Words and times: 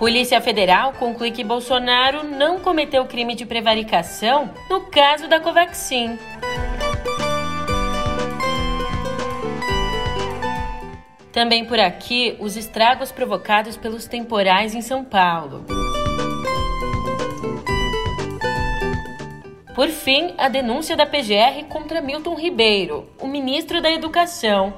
Polícia 0.00 0.40
Federal 0.40 0.94
conclui 0.94 1.30
que 1.30 1.44
Bolsonaro 1.44 2.24
não 2.24 2.58
cometeu 2.58 3.04
crime 3.04 3.34
de 3.34 3.44
prevaricação 3.44 4.48
no 4.70 4.86
caso 4.86 5.28
da 5.28 5.38
Covaxin. 5.38 6.18
Também 11.30 11.66
por 11.66 11.78
aqui, 11.78 12.34
os 12.40 12.56
estragos 12.56 13.12
provocados 13.12 13.76
pelos 13.76 14.06
temporais 14.06 14.74
em 14.74 14.80
São 14.80 15.04
Paulo. 15.04 15.66
Por 19.74 19.88
fim, 19.88 20.32
a 20.38 20.48
denúncia 20.48 20.96
da 20.96 21.04
PGR 21.04 21.66
contra 21.68 22.00
Milton 22.00 22.36
Ribeiro, 22.36 23.06
o 23.20 23.26
ministro 23.26 23.82
da 23.82 23.92
Educação. 23.92 24.72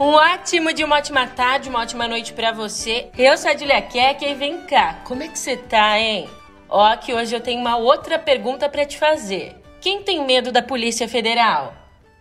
Um 0.00 0.12
ótimo 0.12 0.72
dia, 0.72 0.86
uma 0.86 0.98
ótima 0.98 1.26
tarde, 1.26 1.68
uma 1.68 1.80
ótima 1.80 2.06
noite 2.06 2.32
para 2.32 2.52
você. 2.52 3.08
Eu 3.18 3.36
sou 3.36 3.50
a 3.50 3.56
Julia 3.56 3.82
Keck 3.82 4.24
e 4.24 4.32
vem 4.32 4.58
cá, 4.58 5.00
como 5.02 5.24
é 5.24 5.28
que 5.28 5.36
você 5.36 5.56
tá, 5.56 5.98
hein? 5.98 6.30
Ó, 6.68 6.96
que 6.96 7.12
hoje 7.12 7.34
eu 7.34 7.40
tenho 7.40 7.60
uma 7.60 7.76
outra 7.76 8.16
pergunta 8.16 8.68
para 8.68 8.86
te 8.86 8.96
fazer. 8.96 9.56
Quem 9.80 10.00
tem 10.04 10.24
medo 10.24 10.52
da 10.52 10.62
Polícia 10.62 11.08
Federal? 11.08 11.74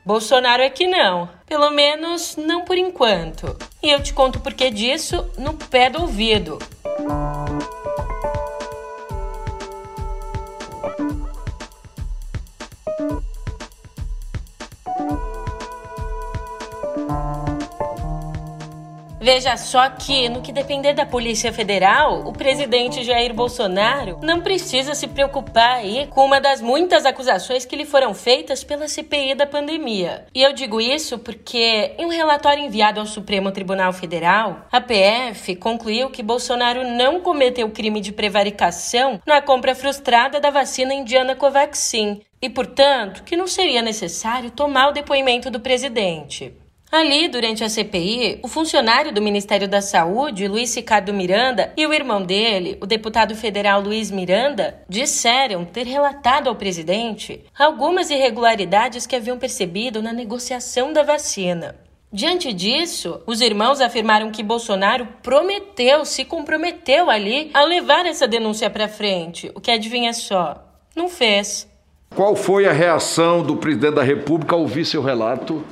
Bolsonaro 0.03 0.63
é 0.63 0.72
que 0.72 0.88
não. 0.88 1.30
Pelo 1.45 1.70
menos 1.70 2.36
não 2.36 2.66
por 2.66 2.80
enquanto. 2.80 3.56
E 3.84 3.91
eu 3.91 4.02
te 4.02 4.12
conto 4.12 4.39
o 4.39 4.41
porquê 4.41 4.72
disso 4.72 5.30
no 5.38 5.53
pé 5.53 5.88
do 5.88 6.02
ouvido. 6.02 6.58
Veja 19.28 19.58
só 19.58 19.89
que, 19.89 20.30
no 20.30 20.42
que 20.42 20.53
depender 20.53 20.94
da 20.94 21.06
Polícia 21.06 21.52
Federal, 21.52 22.25
o 22.25 22.31
presidente 22.31 23.03
Jair 23.03 23.34
Bolsonaro 23.34 24.22
não 24.23 24.39
precisa 24.39 24.95
se 24.95 25.06
preocupar 25.06 25.80
aí 25.80 26.08
com 26.08 26.23
uma 26.23 26.39
das 26.39 26.61
muitas 26.61 27.06
acusações 27.06 27.66
que 27.66 27.75
lhe 27.75 27.84
foram 27.84 28.14
feitas 28.14 28.64
pela 28.64 28.88
CPI 28.88 29.36
da 29.36 29.45
pandemia. 29.45 30.25
E 30.34 30.42
eu 30.42 30.53
digo 30.53 30.80
isso 30.80 31.19
porque, 31.19 31.94
em 31.97 32.06
um 32.06 32.09
relatório 32.09 32.64
enviado 32.64 33.02
ao 33.02 33.06
Supremo 33.06 33.52
Tribunal 33.52 33.92
Federal, 33.92 34.66
a 34.72 34.80
PF 34.80 35.58
concluiu 35.58 36.09
que 36.09 36.23
Bolsonaro 36.23 36.89
não 36.89 37.19
cometeu 37.19 37.69
crime 37.69 38.00
de 38.00 38.14
prevaricação 38.14 39.19
na 39.28 39.41
compra 39.41 39.75
frustrada 39.75 40.39
da 40.39 40.52
vacina 40.52 40.94
indiana 40.94 41.36
Covaxin 41.36 42.22
e, 42.41 42.50
portanto, 42.50 43.23
que 43.23 43.36
não 43.36 43.45
seria 43.45 43.81
necessário 43.81 44.52
tomar 44.52 44.88
o 44.88 44.94
depoimento 44.94 45.52
do 45.52 45.59
presidente. 45.59 46.56
Ali, 46.98 47.28
durante 47.28 47.64
a 47.64 47.70
CPI, 47.70 48.40
o 48.42 48.48
funcionário 48.48 49.14
do 49.14 49.22
Ministério 49.22 49.67
da 49.67 49.84
Saúde, 49.84 50.48
Luiz 50.48 50.76
Ricardo 50.76 51.14
Miranda, 51.14 51.72
e 51.78 51.86
o 51.86 51.94
irmão 51.94 52.23
dele, 52.23 52.76
o 52.81 52.88
deputado 52.88 53.36
federal 53.36 53.80
Luiz 53.80 54.09
Miranda, 54.09 54.81
disseram 54.90 55.64
ter 55.64 55.86
relatado 55.86 56.48
ao 56.48 56.56
presidente 56.56 57.45
algumas 57.56 58.09
irregularidades 58.09 59.06
que 59.06 59.16
haviam 59.16 59.38
percebido 59.38 60.02
na 60.02 60.12
negociação 60.12 60.92
da 60.92 61.03
vacina. 61.03 61.75
Diante 62.12 62.52
disso, 62.52 63.22
os 63.28 63.42
irmãos 63.42 63.80
afirmaram 63.80 64.31
que 64.31 64.42
Bolsonaro 64.42 65.08
prometeu, 65.22 66.03
se 66.03 66.25
comprometeu 66.25 67.12
ali 67.12 67.52
a 67.53 67.62
levar 67.62 68.08
essa 68.08 68.28
denúncia 68.28 68.72
para 68.72 68.88
frente, 68.88 69.52
o 69.53 69.62
que 69.62 69.69
adivinha 69.69 70.14
só, 70.14 70.66
não 70.96 71.08
fez. 71.08 71.69
Qual 72.16 72.35
foi 72.35 72.66
a 72.66 72.74
reação 72.74 73.44
do 73.44 73.56
presidente 73.58 73.94
da 73.94 74.03
República 74.03 74.56
ao 74.56 74.62
ouvir 74.62 74.84
seu 74.84 75.03
relato? 75.03 75.64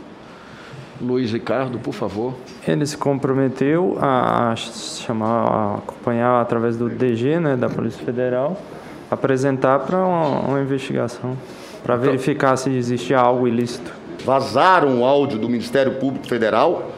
Luiz 1.02 1.32
Ricardo, 1.32 1.78
por 1.78 1.94
favor. 1.94 2.34
Ele 2.66 2.86
se 2.86 2.96
comprometeu 2.96 3.98
a 4.02 4.56
chamar, 4.56 5.28
a 5.28 5.76
acompanhar 5.76 6.42
através 6.42 6.78
do 6.78 6.90
DG, 6.90 7.40
né, 7.40 7.56
da 7.56 7.70
Polícia 7.70 8.04
Federal, 8.04 8.58
apresentar 9.12 9.80
para 9.80 9.98
uma, 9.98 10.40
uma, 10.40 10.62
investigação, 10.62 11.38
para 11.84 11.96
então, 11.96 12.06
verificar 12.06 12.56
se 12.56 12.70
existe 12.70 13.14
algo 13.14 13.48
ilícito. 13.48 13.92
Vazaram 14.24 15.02
o 15.02 15.06
áudio 15.06 15.38
do 15.38 15.50
Ministério 15.50 15.96
Público 15.96 16.28
Federal 16.28 16.92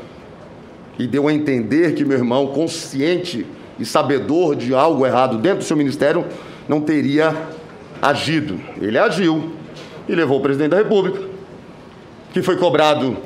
e 0.98 1.08
deu 1.08 1.28
a 1.28 1.34
entender 1.34 1.94
que 1.96 2.06
meu 2.06 2.18
irmão, 2.18 2.48
consciente 2.48 3.46
e 3.80 3.86
sabedor 3.86 4.56
de 4.56 4.74
algo 4.74 5.06
errado 5.06 5.38
dentro 5.38 5.60
do 5.60 5.64
seu 5.64 5.76
ministério, 5.76 6.26
não 6.70 6.82
teria 6.82 7.36
agido. 8.02 8.60
Ele 8.80 8.98
agiu 8.98 9.54
e 10.08 10.16
levou 10.16 10.40
o 10.40 10.42
presidente 10.42 10.70
da 10.70 10.78
República, 10.78 11.20
que 12.32 12.42
foi 12.42 12.58
cobrado 12.58 13.18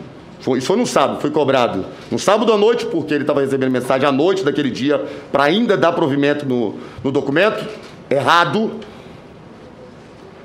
foi, 0.42 0.58
isso 0.58 0.68
foi 0.68 0.78
no 0.78 0.88
sábado, 0.88 1.22
foi 1.22 1.30
cobrado 1.30 1.86
no 2.12 2.18
sábado 2.18 2.52
à 2.52 2.58
noite, 2.58 2.86
porque 2.88 3.14
ele 3.14 3.24
estava 3.24 3.42
recebendo 3.42 3.72
mensagem 3.72 4.08
à 4.08 4.12
noite 4.12 4.44
daquele 4.44 4.72
dia 4.72 5.04
para 5.32 5.44
ainda 5.44 5.78
dar 5.78 5.94
provimento 5.94 6.46
no, 6.46 6.78
no 7.04 7.12
documento. 7.12 7.66
Errado. 8.10 8.80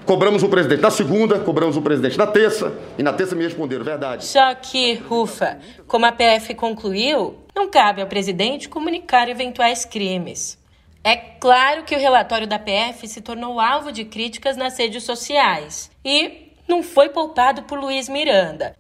Cobramos 0.05 0.45
o 0.45 0.49
presidente 0.49 0.81
na 0.81 0.91
segunda, 0.91 1.41
cobramos 1.41 1.77
o 1.77 1.83
presidente 1.83 2.17
na 2.17 2.29
terça, 2.29 2.73
e 2.97 3.03
na 3.03 3.13
terça 3.13 3.35
me 3.35 3.43
responderam, 3.43 3.85
verdade. 3.85 4.25
Só 4.25 4.55
que, 4.55 4.95
Rufa, 4.95 5.59
como 5.89 6.07
a 6.07 6.13
PF 6.13 6.55
concluiu, 6.55 7.35
não 7.57 7.69
cabe 7.69 8.01
ao 8.01 8.07
presidente 8.07 8.69
comunicar 8.69 9.29
eventuais 9.29 9.85
crimes. 9.85 10.57
É 11.03 11.17
claro 11.17 11.83
que 11.83 11.97
o 11.97 11.99
relatório 11.99 12.47
da 12.47 12.59
PF 12.59 13.09
se 13.09 13.21
tornou 13.21 13.59
alvo 13.59 13.91
de 13.91 14.05
críticas 14.05 14.57
nas 14.57 14.79
redes 14.79 15.03
sociais 15.03 15.91
e 16.05 16.53
não 16.69 16.83
foi 16.83 17.09
poupado 17.09 17.63
por 17.63 17.79
Luiz 17.79 18.09
Miranda. 18.09 18.77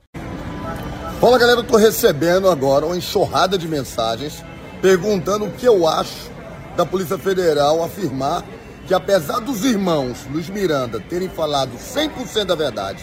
Fala 1.19 1.39
galera, 1.39 1.61
eu 1.61 1.65
tô 1.65 1.79
recebendo 1.79 2.47
agora 2.47 2.85
uma 2.85 2.97
enxurrada 2.97 3.57
de 3.57 3.67
mensagens 3.67 4.45
perguntando 4.83 5.47
o 5.47 5.51
que 5.51 5.65
eu 5.65 5.89
acho 5.89 6.31
da 6.77 6.85
Polícia 6.85 7.17
Federal 7.17 7.83
afirmar 7.83 8.45
que 8.87 8.93
apesar 8.93 9.41
dos 9.41 9.65
irmãos 9.65 10.27
Luiz 10.31 10.51
Miranda 10.51 11.01
terem 11.01 11.27
falado 11.31 11.73
100% 11.79 12.45
da 12.45 12.55
verdade, 12.55 13.03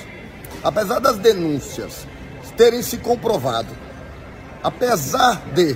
apesar 0.63 0.99
das 0.99 1.17
denúncias 1.17 2.05
terem 2.55 2.83
se 2.83 2.97
comprovado, 2.97 3.69
apesar 4.61 5.41
de 5.55 5.75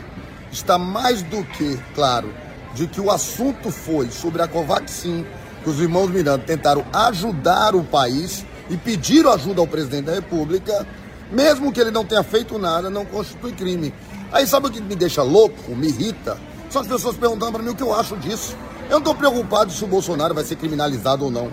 estar 0.51 0.77
mais 0.77 1.23
do 1.23 1.43
que 1.43 1.79
claro 1.95 2.31
de 2.75 2.85
que 2.85 3.01
o 3.01 3.09
assunto 3.09 3.71
foi 3.71 4.11
sobre 4.11 4.43
a 4.43 4.47
Covaxin, 4.47 5.25
que 5.63 5.69
os 5.71 5.79
irmãos 5.79 6.11
Miranda 6.11 6.43
tentaram 6.45 6.85
ajudar 6.93 7.73
o 7.73 7.83
país 7.83 8.45
e 8.69 8.77
pediram 8.77 9.31
ajuda 9.31 9.59
ao 9.59 9.65
presidente 9.65 10.05
da 10.05 10.13
República, 10.13 10.85
mesmo 11.31 11.71
que 11.71 11.79
ele 11.79 11.91
não 11.91 12.05
tenha 12.05 12.23
feito 12.23 12.57
nada, 12.57 12.89
não 12.89 13.05
constitui 13.05 13.51
crime. 13.51 13.93
Aí 14.31 14.45
sabe 14.45 14.67
o 14.67 14.71
que 14.71 14.81
me 14.81 14.95
deixa 14.95 15.23
louco, 15.23 15.75
me 15.75 15.87
irrita? 15.87 16.37
São 16.69 16.81
as 16.81 16.87
pessoas 16.87 17.15
perguntando 17.15 17.53
para 17.53 17.63
mim 17.63 17.69
o 17.69 17.75
que 17.75 17.83
eu 17.83 17.93
acho 17.93 18.15
disso. 18.17 18.55
Eu 18.85 18.91
não 18.91 18.97
estou 18.99 19.15
preocupado 19.15 19.71
se 19.71 19.83
o 19.83 19.87
Bolsonaro 19.87 20.33
vai 20.33 20.43
ser 20.43 20.55
criminalizado 20.55 21.25
ou 21.25 21.31
não. 21.31 21.51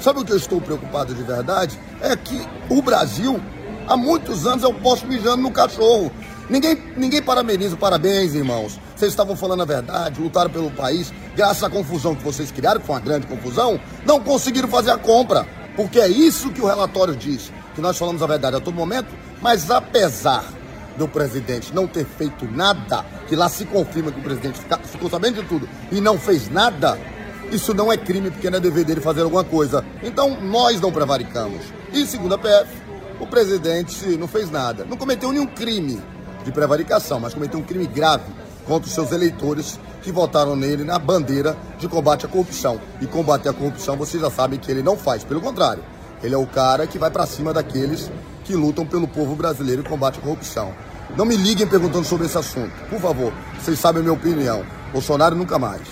Sabe 0.00 0.20
o 0.20 0.24
que 0.24 0.32
eu 0.32 0.36
estou 0.36 0.60
preocupado 0.60 1.14
de 1.14 1.22
verdade? 1.22 1.78
É 2.00 2.14
que 2.16 2.46
o 2.68 2.82
Brasil, 2.82 3.40
há 3.86 3.96
muitos 3.96 4.46
anos, 4.46 4.64
é 4.64 4.66
o 4.66 4.74
posto 4.74 5.06
mijando 5.06 5.42
no 5.42 5.50
cachorro. 5.50 6.10
Ninguém, 6.48 6.80
ninguém 6.96 7.22
parabeniza, 7.22 7.76
parabéns, 7.76 8.34
irmãos. 8.34 8.78
Vocês 8.94 9.12
estavam 9.12 9.34
falando 9.34 9.62
a 9.62 9.66
verdade, 9.66 10.20
lutaram 10.20 10.50
pelo 10.50 10.70
país. 10.70 11.12
Graças 11.34 11.64
à 11.64 11.70
confusão 11.70 12.14
que 12.14 12.22
vocês 12.22 12.50
criaram, 12.50 12.80
que 12.80 12.86
foi 12.86 12.94
uma 12.94 13.00
grande 13.00 13.26
confusão, 13.26 13.80
não 14.04 14.20
conseguiram 14.20 14.68
fazer 14.68 14.90
a 14.90 14.98
compra. 14.98 15.46
Porque 15.74 15.98
é 15.98 16.08
isso 16.08 16.50
que 16.50 16.60
o 16.60 16.66
relatório 16.66 17.14
diz 17.16 17.52
que 17.76 17.80
nós 17.82 17.98
falamos 17.98 18.22
a 18.22 18.26
verdade 18.26 18.56
a 18.56 18.60
todo 18.60 18.74
momento, 18.74 19.14
mas 19.40 19.70
apesar 19.70 20.42
do 20.96 21.06
presidente 21.06 21.74
não 21.74 21.86
ter 21.86 22.06
feito 22.06 22.50
nada, 22.50 23.04
que 23.28 23.36
lá 23.36 23.50
se 23.50 23.66
confirma 23.66 24.10
que 24.10 24.18
o 24.18 24.22
presidente 24.22 24.58
ficou 24.84 25.10
sabendo 25.10 25.42
de 25.42 25.48
tudo 25.48 25.68
e 25.92 26.00
não 26.00 26.18
fez 26.18 26.48
nada, 26.48 26.98
isso 27.52 27.74
não 27.74 27.92
é 27.92 27.98
crime 27.98 28.30
porque 28.30 28.48
não 28.48 28.56
é 28.56 28.60
dever 28.60 28.86
dele 28.86 29.02
fazer 29.02 29.20
alguma 29.20 29.44
coisa. 29.44 29.84
Então 30.02 30.40
nós 30.40 30.80
não 30.80 30.90
prevaricamos. 30.90 31.60
E 31.92 32.06
segundo 32.06 32.34
a 32.34 32.38
PF, 32.38 32.66
o 33.20 33.26
presidente 33.26 34.06
não 34.16 34.26
fez 34.26 34.50
nada. 34.50 34.86
Não 34.86 34.96
cometeu 34.96 35.30
nenhum 35.30 35.46
crime 35.46 36.02
de 36.44 36.50
prevaricação, 36.50 37.20
mas 37.20 37.34
cometeu 37.34 37.60
um 37.60 37.62
crime 37.62 37.86
grave 37.86 38.24
contra 38.66 38.88
os 38.88 38.94
seus 38.94 39.12
eleitores 39.12 39.78
que 40.02 40.10
votaram 40.10 40.56
nele 40.56 40.82
na 40.82 40.98
bandeira 40.98 41.54
de 41.78 41.86
combate 41.88 42.24
à 42.24 42.28
corrupção. 42.28 42.80
E 43.02 43.06
combater 43.06 43.50
a 43.50 43.52
corrupção, 43.52 43.98
vocês 43.98 44.22
já 44.22 44.30
sabem 44.30 44.58
que 44.58 44.70
ele 44.70 44.82
não 44.82 44.96
faz, 44.96 45.22
pelo 45.22 45.42
contrário 45.42 45.82
ele 46.22 46.34
é 46.34 46.38
o 46.38 46.46
cara 46.46 46.86
que 46.86 46.98
vai 46.98 47.10
para 47.10 47.26
cima 47.26 47.52
daqueles 47.52 48.10
que 48.44 48.54
lutam 48.54 48.86
pelo 48.86 49.08
povo 49.08 49.34
brasileiro 49.34 49.82
e 49.82 49.88
combate 49.88 50.18
a 50.18 50.22
corrupção. 50.22 50.72
Não 51.16 51.24
me 51.24 51.36
liguem 51.36 51.66
perguntando 51.66 52.04
sobre 52.04 52.26
esse 52.26 52.38
assunto. 52.38 52.72
Por 52.88 53.00
favor, 53.00 53.32
vocês 53.58 53.78
sabem 53.78 54.00
a 54.00 54.02
minha 54.02 54.14
opinião. 54.14 54.64
Bolsonaro 54.92 55.34
nunca 55.34 55.58
mais. 55.58 55.82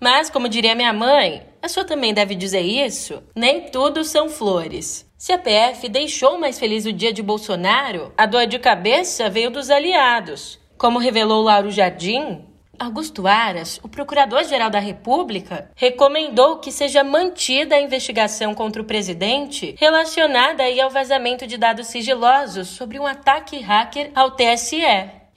Mas, 0.00 0.28
como 0.28 0.48
diria 0.48 0.74
minha 0.74 0.92
mãe, 0.92 1.46
a 1.62 1.68
sua 1.68 1.84
também 1.84 2.12
deve 2.12 2.34
dizer 2.34 2.60
isso? 2.60 3.22
Nem 3.36 3.70
tudo 3.70 4.04
são 4.04 4.28
flores. 4.28 5.06
Se 5.16 5.32
a 5.32 5.38
PF 5.38 5.88
deixou 5.88 6.40
mais 6.40 6.58
feliz 6.58 6.84
o 6.84 6.92
dia 6.92 7.12
de 7.12 7.22
Bolsonaro, 7.22 8.12
a 8.16 8.26
dor 8.26 8.46
de 8.46 8.58
cabeça 8.58 9.30
veio 9.30 9.50
dos 9.50 9.70
aliados. 9.70 10.58
Como 10.76 10.98
revelou 10.98 11.44
Lauro 11.44 11.70
Jardim, 11.70 12.44
Augusto 12.78 13.28
Aras, 13.28 13.78
o 13.82 13.88
Procurador-Geral 13.88 14.68
da 14.68 14.80
República, 14.80 15.70
recomendou 15.76 16.58
que 16.58 16.72
seja 16.72 17.04
mantida 17.04 17.76
a 17.76 17.80
investigação 17.80 18.54
contra 18.54 18.82
o 18.82 18.84
presidente 18.84 19.76
relacionada 19.78 20.64
ao 20.82 20.90
vazamento 20.90 21.46
de 21.46 21.56
dados 21.56 21.86
sigilosos 21.86 22.68
sobre 22.68 22.98
um 22.98 23.06
ataque 23.06 23.60
hacker 23.60 24.10
ao 24.14 24.32
TSE. 24.32 24.82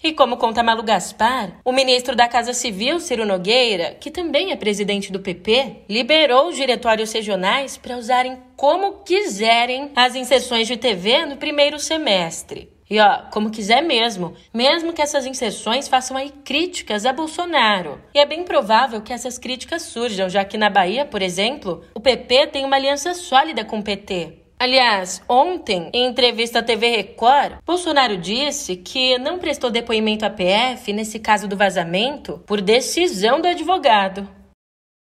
E 0.04 0.14
como 0.14 0.38
conta 0.38 0.64
Malu 0.64 0.84
Gaspar, 0.84 1.60
o 1.64 1.72
ministro 1.72 2.16
da 2.16 2.28
Casa 2.28 2.54
Civil, 2.54 3.00
Ciro 3.00 3.26
Nogueira, 3.26 3.96
que 4.00 4.12
também 4.12 4.52
é 4.52 4.56
presidente 4.56 5.12
do 5.12 5.20
PP, 5.20 5.84
liberou 5.90 6.50
os 6.50 6.56
diretórios 6.56 7.12
regionais 7.12 7.78
para 7.78 7.98
usarem 7.98 8.38
como 8.56 9.04
quiserem 9.04 9.92
as 9.96 10.16
inserções 10.16 10.68
de 10.68 10.78
TV 10.78 11.26
no 11.26 11.38
primeiro 11.38 11.80
semestre. 11.80 12.75
E 12.90 13.00
ó, 13.00 13.22
como 13.32 13.50
quiser 13.50 13.82
mesmo, 13.82 14.34
mesmo 14.54 14.94
que 14.94 15.02
essas 15.02 15.26
inserções 15.26 15.88
façam 15.88 16.16
aí 16.16 16.32
críticas 16.44 17.06
a 17.06 17.12
Bolsonaro. 17.12 18.00
E 18.14 18.20
é 18.20 18.26
bem 18.26 18.44
provável 18.44 19.02
que 19.02 19.12
essas 19.12 19.40
críticas 19.40 19.82
surjam, 19.82 20.30
já 20.30 20.46
que 20.46 20.58
na 20.58 20.70
Bahia, 20.70 21.04
por 21.04 21.22
exemplo, 21.22 21.82
o 21.96 22.00
PP 22.00 22.48
tem 22.48 22.64
uma 22.64 22.76
aliança 22.76 23.16
sólida 23.16 23.66
com 23.66 23.80
o 23.80 23.84
PT. 23.84 24.34
Aliás, 24.60 25.22
ontem, 25.28 25.90
em 25.94 26.08
entrevista 26.08 26.60
à 26.60 26.64
TV 26.64 26.90
Record, 26.96 27.56
Bolsonaro 27.66 28.18
disse 28.18 28.76
que 28.76 29.18
não 29.18 29.40
prestou 29.40 29.70
depoimento 29.70 30.24
à 30.24 30.30
PF 30.30 30.94
nesse 30.94 31.20
caso 31.20 31.48
do 31.48 31.58
vazamento 31.58 32.42
por 32.46 32.62
decisão 32.62 33.42
do 33.42 33.48
advogado. 33.48 34.28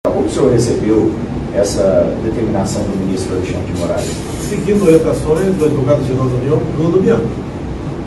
Como 0.06 0.26
o 0.26 0.30
senhor 0.30 0.54
recebeu 0.54 1.12
essa 1.54 2.04
determinação 2.24 2.84
do 2.84 2.96
ministro 2.96 3.36
Alexandre 3.36 3.74
de 3.74 3.80
Moraes? 3.80 4.10
Seguindo 4.48 4.86
orientações 4.86 5.56
do 5.56 5.66
advogado-geral 5.66 6.30
da 6.30 6.36
União, 6.36 6.58
Bruno 6.58 7.02
Bianco 7.02 7.51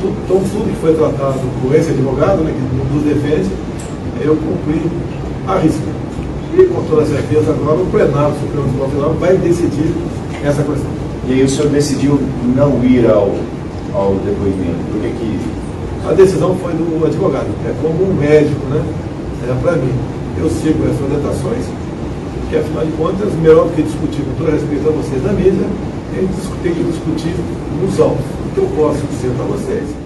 então 0.08 0.40
tudo 0.40 0.70
que 0.70 0.80
foi 0.80 0.94
tratado 0.94 1.40
por 1.62 1.74
esse 1.74 1.90
advogado, 1.90 2.42
né, 2.42 2.52
que 2.52 2.94
nos 2.94 3.04
defende, 3.04 3.48
eu 4.20 4.36
cumpri 4.36 4.82
a 5.46 5.58
risca. 5.58 5.88
E 6.56 6.64
com 6.66 6.82
toda 6.84 7.04
certeza 7.04 7.50
agora 7.50 7.80
o 7.80 7.86
plenário 7.86 8.34
do 8.34 8.40
Supremo 8.40 8.68
Tribunal 8.68 8.88
Federal 8.90 9.14
vai 9.14 9.36
decidir 9.36 9.92
essa 10.44 10.62
questão. 10.62 10.90
E 11.26 11.32
aí 11.32 11.42
o 11.42 11.48
senhor 11.48 11.68
decidiu 11.70 12.20
não 12.54 12.84
ir 12.84 13.06
ao, 13.10 13.34
ao 13.94 14.14
depoimento? 14.24 14.84
Por 14.92 15.00
que 15.00 15.08
que... 15.08 15.40
A 16.06 16.12
decisão 16.12 16.54
foi 16.56 16.72
do 16.74 17.06
advogado, 17.06 17.48
é 17.64 17.74
como 17.80 18.04
um 18.04 18.14
médico, 18.14 18.60
né? 18.68 18.84
É 19.48 19.54
para 19.62 19.72
mim. 19.72 19.92
Eu 20.38 20.50
sigo 20.50 20.84
essas 20.84 21.00
orientações, 21.00 21.64
que 22.50 22.56
afinal 22.56 22.84
de 22.84 22.92
contas, 22.92 23.32
melhor 23.40 23.64
do 23.64 23.74
que 23.74 23.82
discutir 23.82 24.22
com 24.22 24.44
todo 24.44 24.52
respeito 24.52 24.86
a 24.86 24.92
vocês 24.92 25.22
da 25.22 25.32
mídia, 25.32 25.66
tem 26.62 26.74
que 26.74 26.84
discutir 26.84 27.34
nos 27.80 27.98
autos 27.98 28.33
que 28.54 28.60
eu 28.60 28.70
posso 28.76 29.04
dizer 29.08 29.34
para 29.34 29.44
vocês. 29.46 29.96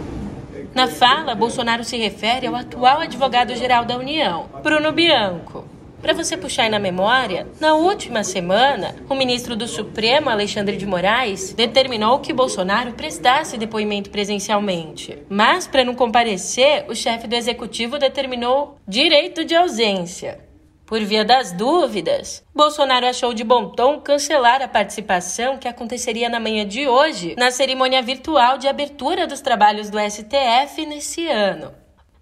Na 0.74 0.88
fala, 0.88 1.34
Bolsonaro 1.34 1.84
se 1.84 1.96
refere 1.96 2.46
ao 2.46 2.54
atual 2.54 3.00
advogado-geral 3.00 3.84
da 3.84 3.96
União, 3.96 4.46
Bruno 4.62 4.90
Bianco. 4.90 5.64
Para 6.00 6.14
você 6.14 6.36
puxar 6.36 6.62
aí 6.62 6.68
na 6.70 6.78
memória, 6.78 7.46
na 7.60 7.74
última 7.74 8.22
semana, 8.22 8.94
o 9.08 9.14
ministro 9.14 9.56
do 9.56 9.66
Supremo, 9.66 10.30
Alexandre 10.30 10.76
de 10.76 10.86
Moraes, 10.86 11.52
determinou 11.52 12.20
que 12.20 12.32
Bolsonaro 12.32 12.92
prestasse 12.92 13.58
depoimento 13.58 14.08
presencialmente. 14.08 15.18
Mas, 15.28 15.66
para 15.66 15.84
não 15.84 15.96
comparecer, 15.96 16.84
o 16.88 16.94
chefe 16.94 17.26
do 17.26 17.34
executivo 17.34 17.98
determinou 17.98 18.78
direito 18.86 19.44
de 19.44 19.56
ausência. 19.56 20.47
Por 20.88 21.05
via 21.05 21.23
das 21.23 21.52
dúvidas, 21.52 22.43
Bolsonaro 22.55 23.06
achou 23.06 23.35
de 23.35 23.44
bom 23.44 23.69
tom 23.69 24.00
cancelar 24.00 24.62
a 24.62 24.67
participação 24.67 25.58
que 25.58 25.69
aconteceria 25.69 26.31
na 26.31 26.40
manhã 26.40 26.67
de 26.67 26.88
hoje 26.88 27.35
na 27.37 27.50
cerimônia 27.50 28.00
virtual 28.00 28.56
de 28.56 28.67
abertura 28.67 29.26
dos 29.26 29.43
trabalhos 29.43 29.90
do 29.90 29.99
STF 30.00 30.87
nesse 30.87 31.29
ano. 31.29 31.75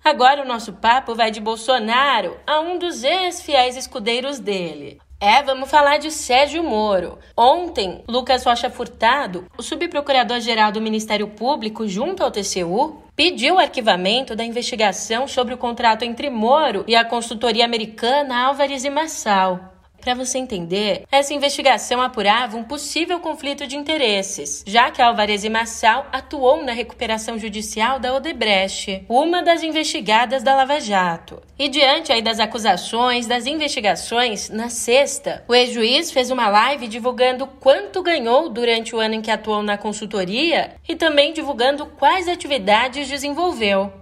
Agora 0.04 0.42
o 0.42 0.48
nosso 0.48 0.72
papo 0.72 1.14
vai 1.14 1.30
de 1.30 1.40
Bolsonaro 1.40 2.36
a 2.44 2.58
um 2.58 2.76
dos 2.76 3.04
ex-fiéis 3.04 3.76
escudeiros 3.76 4.40
dele, 4.40 4.98
é, 5.18 5.42
vamos 5.42 5.70
falar 5.70 5.96
de 5.96 6.10
Sérgio 6.10 6.62
Moro. 6.62 7.18
Ontem, 7.34 8.04
Lucas 8.06 8.44
Rocha 8.44 8.68
Furtado, 8.68 9.46
o 9.56 9.62
subprocurador-geral 9.62 10.70
do 10.70 10.80
Ministério 10.80 11.26
Público 11.28 11.88
junto 11.88 12.22
ao 12.22 12.30
TCU, 12.30 13.02
pediu 13.16 13.54
o 13.54 13.58
arquivamento 13.58 14.36
da 14.36 14.44
investigação 14.44 15.26
sobre 15.26 15.54
o 15.54 15.58
contrato 15.58 16.04
entre 16.04 16.28
Moro 16.28 16.84
e 16.86 16.94
a 16.94 17.04
consultoria 17.04 17.64
americana 17.64 18.44
Álvares 18.44 18.84
e 18.84 18.90
Massal. 18.90 19.75
Para 20.06 20.14
você 20.14 20.38
entender, 20.38 21.02
essa 21.10 21.34
investigação 21.34 22.00
apurava 22.00 22.56
um 22.56 22.62
possível 22.62 23.18
conflito 23.18 23.66
de 23.66 23.76
interesses, 23.76 24.62
já 24.64 24.88
que 24.88 25.02
Alvarez 25.02 25.42
e 25.42 25.50
Massal 25.50 26.06
atuou 26.12 26.62
na 26.62 26.70
recuperação 26.70 27.36
judicial 27.36 27.98
da 27.98 28.14
Odebrecht, 28.14 29.04
uma 29.08 29.42
das 29.42 29.64
investigadas 29.64 30.44
da 30.44 30.54
Lava 30.54 30.78
Jato. 30.78 31.42
E 31.58 31.68
diante 31.68 32.12
aí 32.12 32.22
das 32.22 32.38
acusações, 32.38 33.26
das 33.26 33.46
investigações, 33.46 34.48
na 34.48 34.68
sexta, 34.68 35.42
o 35.48 35.52
ex-juiz 35.52 36.12
fez 36.12 36.30
uma 36.30 36.48
live 36.48 36.86
divulgando 36.86 37.44
quanto 37.58 38.00
ganhou 38.00 38.48
durante 38.48 38.94
o 38.94 39.00
ano 39.00 39.14
em 39.14 39.20
que 39.20 39.32
atuou 39.32 39.60
na 39.60 39.76
consultoria 39.76 40.76
e 40.88 40.94
também 40.94 41.32
divulgando 41.32 41.84
quais 41.84 42.28
atividades 42.28 43.08
desenvolveu. 43.08 43.92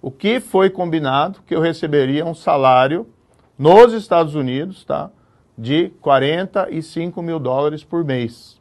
O 0.00 0.10
que 0.10 0.40
foi 0.40 0.70
combinado 0.70 1.42
que 1.46 1.54
eu 1.54 1.60
receberia 1.60 2.24
um 2.24 2.34
salário 2.34 3.06
nos 3.58 3.92
Estados 3.92 4.34
Unidos, 4.34 4.82
tá? 4.86 5.10
De 5.56 5.90
45 6.00 7.22
mil 7.22 7.38
dólares 7.38 7.84
por 7.84 8.04
mês, 8.04 8.60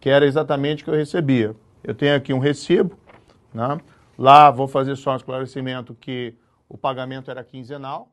que 0.00 0.10
era 0.10 0.26
exatamente 0.26 0.82
o 0.82 0.84
que 0.84 0.90
eu 0.90 0.94
recebia. 0.94 1.54
Eu 1.82 1.94
tenho 1.94 2.16
aqui 2.16 2.32
um 2.32 2.38
recibo, 2.38 2.98
né? 3.54 3.78
lá 4.18 4.50
vou 4.50 4.66
fazer 4.66 4.96
só 4.96 5.12
um 5.12 5.16
esclarecimento 5.16 5.94
que 5.94 6.34
o 6.68 6.76
pagamento 6.76 7.30
era 7.30 7.44
quinzenal. 7.44 8.10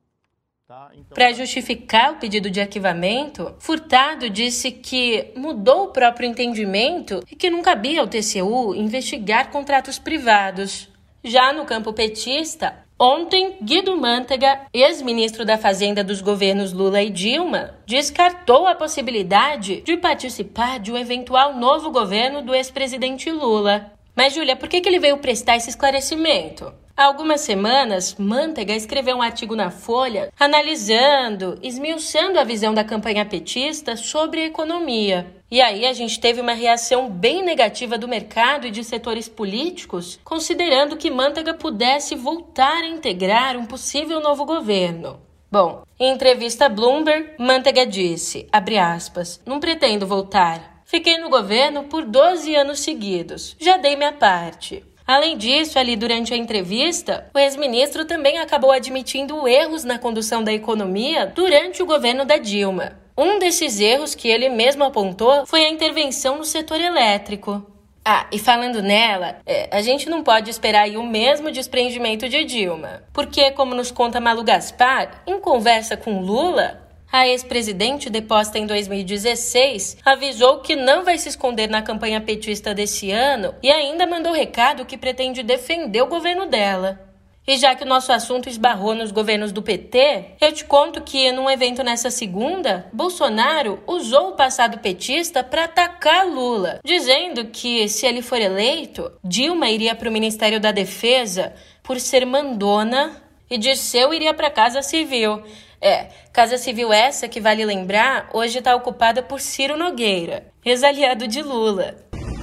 Tá? 0.67 0.91
Então... 0.93 1.15
Para 1.15 1.33
justificar 1.33 2.13
o 2.13 2.17
pedido 2.17 2.49
de 2.49 2.61
arquivamento, 2.61 3.53
Furtado 3.59 4.29
disse 4.29 4.71
que 4.71 5.33
mudou 5.35 5.85
o 5.85 5.87
próprio 5.89 6.29
entendimento 6.29 7.21
e 7.29 7.35
que 7.35 7.49
não 7.49 7.61
cabia 7.61 7.99
ao 7.99 8.07
TCU 8.07 8.73
investigar 8.73 9.51
contratos 9.51 9.99
privados. 9.99 10.89
Já 11.23 11.51
no 11.51 11.65
campo 11.65 11.93
petista, 11.93 12.82
Ontem, 12.99 13.57
Guido 13.61 13.97
Mantega, 13.97 14.61
ex-ministro 14.71 15.43
da 15.43 15.57
Fazenda 15.57 16.03
dos 16.03 16.21
governos 16.21 16.71
Lula 16.71 17.01
e 17.01 17.09
Dilma, 17.09 17.71
descartou 17.85 18.67
a 18.67 18.75
possibilidade 18.75 19.81
de 19.81 19.97
participar 19.97 20.79
de 20.79 20.91
um 20.91 20.97
eventual 20.97 21.55
novo 21.55 21.91
governo 21.91 22.43
do 22.43 22.53
ex-presidente 22.53 23.31
Lula. 23.31 23.91
Mas, 24.15 24.33
Júlia, 24.33 24.55
por 24.55 24.69
que, 24.69 24.77
ele 24.85 24.99
veio 24.99 25.17
prestar 25.17 25.57
esse 25.57 25.69
esclarecimento? 25.69 26.71
Há 26.95 27.05
algumas 27.05 27.41
semanas, 27.41 28.15
Mantega 28.19 28.75
escreveu 28.75 29.17
um 29.17 29.21
artigo 29.23 29.55
na 29.55 29.71
Folha 29.71 30.31
analisando, 30.39 31.57
esmiuçando 31.63 32.39
a 32.39 32.43
visão 32.43 32.71
da 32.71 32.83
campanha 32.83 33.25
petista 33.25 33.95
sobre 33.95 34.41
a 34.41 34.45
economia. 34.45 35.25
E 35.53 35.61
aí 35.61 35.85
a 35.85 35.93
gente 35.93 36.19
teve 36.19 36.41
uma 36.41 36.53
reação 36.53 37.07
bem 37.07 37.43
negativa 37.43 37.95
do 37.95 38.07
mercado 38.07 38.65
e 38.65 38.71
de 38.71 38.83
setores 38.83 39.29
políticos, 39.29 40.19
considerando 40.23 40.97
que 40.97 41.11
Mantega 41.11 41.53
pudesse 41.53 42.15
voltar 42.15 42.81
a 42.81 42.87
integrar 42.87 43.55
um 43.55 43.67
possível 43.67 44.19
novo 44.19 44.45
governo. 44.45 45.21
Bom, 45.51 45.83
em 45.99 46.11
entrevista 46.11 46.65
a 46.65 46.69
Bloomberg, 46.69 47.35
Mantega 47.37 47.85
disse, 47.85 48.47
aspas, 48.51 49.39
não 49.45 49.59
pretendo 49.59 50.07
voltar. 50.07 50.81
Fiquei 50.85 51.19
no 51.19 51.29
governo 51.29 51.83
por 51.83 52.03
12 52.03 52.55
anos 52.55 52.79
seguidos. 52.79 53.55
Já 53.59 53.77
dei 53.77 53.95
minha 53.95 54.13
parte. 54.13 54.83
Além 55.05 55.37
disso, 55.37 55.77
ali 55.77 55.95
durante 55.95 56.33
a 56.33 56.37
entrevista, 56.37 57.29
o 57.31 57.37
ex-ministro 57.37 58.05
também 58.05 58.39
acabou 58.39 58.71
admitindo 58.71 59.47
erros 59.47 59.83
na 59.83 59.99
condução 59.99 60.43
da 60.43 60.51
economia 60.51 61.27
durante 61.27 61.83
o 61.83 61.85
governo 61.85 62.25
da 62.25 62.37
Dilma. 62.37 63.02
Um 63.17 63.37
desses 63.37 63.79
erros 63.79 64.15
que 64.15 64.27
ele 64.27 64.49
mesmo 64.49 64.83
apontou 64.83 65.45
foi 65.45 65.63
a 65.65 65.69
intervenção 65.69 66.37
no 66.37 66.43
setor 66.43 66.81
elétrico. 66.81 67.63
Ah, 68.05 68.27
e 68.31 68.39
falando 68.39 68.81
nela, 68.81 69.37
é, 69.45 69.69
a 69.71 69.81
gente 69.81 70.09
não 70.09 70.23
pode 70.23 70.49
esperar 70.49 70.89
o 70.89 71.03
mesmo 71.03 71.51
desprendimento 71.51 72.27
de 72.27 72.43
Dilma. 72.43 73.03
Porque, 73.13 73.51
como 73.51 73.73
nos 73.73 73.91
conta 73.91 74.19
Malu 74.19 74.43
Gaspar, 74.43 75.23
em 75.25 75.39
conversa 75.39 75.95
com 75.95 76.19
Lula, 76.19 76.81
a 77.09 77.27
ex-presidente, 77.27 78.09
deposta 78.09 78.57
em 78.57 78.65
2016, 78.65 79.97
avisou 80.03 80.61
que 80.61 80.75
não 80.75 81.05
vai 81.05 81.17
se 81.17 81.29
esconder 81.29 81.69
na 81.69 81.83
campanha 81.83 82.19
petista 82.19 82.73
desse 82.73 83.11
ano 83.11 83.53
e 83.61 83.71
ainda 83.71 84.07
mandou 84.07 84.33
recado 84.33 84.83
que 84.83 84.97
pretende 84.97 85.43
defender 85.43 86.01
o 86.01 86.07
governo 86.07 86.47
dela. 86.47 87.12
E 87.45 87.57
já 87.57 87.75
que 87.75 87.83
o 87.83 87.87
nosso 87.87 88.13
assunto 88.13 88.47
esbarrou 88.47 88.95
nos 88.95 89.11
governos 89.11 89.51
do 89.51 89.61
PT, 89.61 90.37
eu 90.39 90.51
te 90.53 90.63
conto 90.63 91.01
que, 91.01 91.29
num 91.33 91.49
evento 91.49 91.83
nessa 91.83 92.09
segunda, 92.09 92.87
Bolsonaro 92.93 93.83
usou 93.85 94.29
o 94.29 94.35
passado 94.35 94.77
petista 94.79 95.43
para 95.43 95.65
atacar 95.65 96.25
Lula, 96.25 96.79
dizendo 96.85 97.45
que, 97.45 97.89
se 97.89 98.05
ele 98.05 98.21
for 98.21 98.39
eleito, 98.39 99.11
Dilma 99.21 99.69
iria 99.69 99.93
para 99.93 100.09
o 100.09 100.11
Ministério 100.11 100.57
da 100.57 100.71
Defesa 100.71 101.53
por 101.83 101.99
ser 101.99 102.25
mandona 102.25 103.21
e 103.49 103.57
Dirceu 103.57 104.13
iria 104.13 104.33
para 104.33 104.47
a 104.47 104.51
Casa 104.51 104.81
Civil. 104.81 105.43
É, 105.81 106.07
Casa 106.31 106.57
Civil 106.57 106.93
essa 106.93 107.27
que, 107.27 107.41
vale 107.41 107.65
lembrar, 107.65 108.29
hoje 108.33 108.59
está 108.59 108.73
ocupada 108.73 109.21
por 109.21 109.41
Ciro 109.41 109.75
Nogueira, 109.75 110.45
ex-aliado 110.63 111.27
de 111.27 111.41
Lula. 111.41 111.97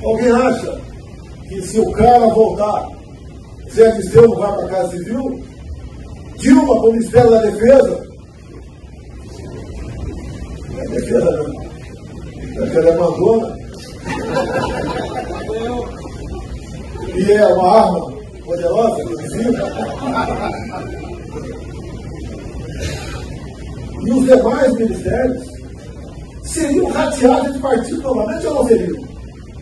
Alguém 0.04 0.30
acha 0.30 0.78
que 1.48 1.62
se 1.62 1.80
o 1.80 1.90
cara 1.92 2.26
voltar, 2.26 2.99
Zé 3.74 3.90
Dirceu 3.92 4.28
não 4.28 4.36
vai 4.36 4.52
para 4.52 4.64
a 4.64 4.68
Casa 4.68 4.90
Civil? 4.90 5.44
Dilma 6.38 6.80
para 6.80 6.88
o 6.88 6.92
Ministério 6.92 7.30
da 7.30 7.40
Defesa. 7.42 8.10
A 10.72 10.84
defesa. 10.90 11.30
A 12.56 12.60
defesa 12.60 12.88
é 12.88 12.96
mandona. 12.96 13.56
E 17.14 17.32
é 17.32 17.46
uma 17.46 17.78
arma 17.78 18.12
poderosa, 18.44 19.04
visível. 19.04 19.66
E 24.02 24.10
os 24.10 24.24
demais 24.24 24.72
ministérios 24.74 25.44
seriam 26.44 26.86
rateados 26.90 27.52
de 27.52 27.58
partido 27.60 28.02
novamente 28.02 28.46
ou 28.46 28.54
não 28.54 28.66
seriam? 28.66 29.10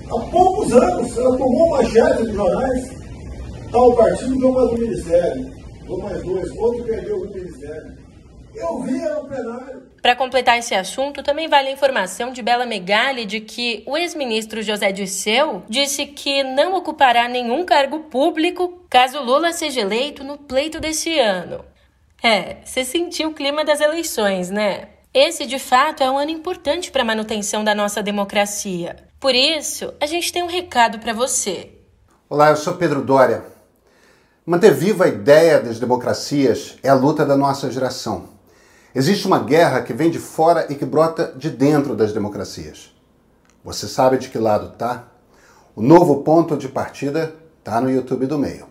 Há 0.06 0.18
poucos 0.30 0.72
anos, 0.72 1.18
ela 1.18 1.36
tomou 1.36 1.70
manchete 1.70 2.26
de 2.26 2.32
jornais, 2.32 2.97
tal 3.70 3.94
partido 3.94 4.38
ganhou 4.38 4.52
mais 4.52 4.70
um 4.70 4.74
ministério, 4.74 5.52
ou 5.88 6.02
mais 6.02 6.22
dois, 6.22 6.50
outro 6.56 6.84
perdeu 6.84 7.16
um 7.16 7.30
ministério. 7.32 7.98
Eu 8.54 8.82
via 8.82 9.14
no 9.14 9.28
plenário. 9.28 9.82
Para 10.02 10.16
completar 10.16 10.58
esse 10.58 10.74
assunto, 10.74 11.22
também 11.22 11.48
vale 11.48 11.68
a 11.68 11.72
informação 11.72 12.32
de 12.32 12.42
Bela 12.42 12.66
Megali 12.66 13.24
de 13.24 13.40
que 13.40 13.82
o 13.86 13.96
ex-ministro 13.96 14.62
José 14.62 14.90
Dirceu 14.90 15.62
disse 15.68 16.06
que 16.06 16.42
não 16.42 16.74
ocupará 16.74 17.28
nenhum 17.28 17.64
cargo 17.64 18.00
público 18.04 18.84
caso 18.88 19.22
Lula 19.22 19.52
seja 19.52 19.80
eleito 19.80 20.24
no 20.24 20.38
pleito 20.38 20.80
desse 20.80 21.18
ano. 21.18 21.64
É, 22.22 22.56
você 22.64 22.84
sentiu 22.84 23.30
o 23.30 23.34
clima 23.34 23.64
das 23.64 23.80
eleições, 23.80 24.50
né? 24.50 24.88
Esse, 25.14 25.46
de 25.46 25.58
fato, 25.58 26.02
é 26.02 26.10
um 26.10 26.18
ano 26.18 26.30
importante 26.30 26.90
para 26.90 27.02
a 27.02 27.04
manutenção 27.04 27.62
da 27.62 27.74
nossa 27.74 28.02
democracia. 28.02 28.96
Por 29.20 29.34
isso, 29.34 29.92
a 30.00 30.06
gente 30.06 30.32
tem 30.32 30.42
um 30.42 30.48
recado 30.48 30.98
para 30.98 31.12
você. 31.12 31.70
Olá, 32.28 32.50
eu 32.50 32.56
sou 32.56 32.74
Pedro 32.74 33.02
Dória. 33.02 33.57
Manter 34.48 34.72
viva 34.72 35.04
a 35.04 35.08
ideia 35.08 35.60
das 35.60 35.78
democracias 35.78 36.78
é 36.82 36.88
a 36.88 36.94
luta 36.94 37.22
da 37.22 37.36
nossa 37.36 37.70
geração. 37.70 38.30
Existe 38.94 39.26
uma 39.26 39.40
guerra 39.40 39.82
que 39.82 39.92
vem 39.92 40.10
de 40.10 40.18
fora 40.18 40.66
e 40.70 40.74
que 40.74 40.86
brota 40.86 41.34
de 41.36 41.50
dentro 41.50 41.94
das 41.94 42.14
democracias. 42.14 42.90
Você 43.62 43.86
sabe 43.86 44.16
de 44.16 44.30
que 44.30 44.38
lado 44.38 44.70
tá? 44.78 45.04
O 45.76 45.82
novo 45.82 46.22
ponto 46.22 46.56
de 46.56 46.66
partida 46.66 47.34
tá 47.62 47.78
no 47.78 47.90
YouTube 47.90 48.24
do 48.24 48.38
Meio. 48.38 48.66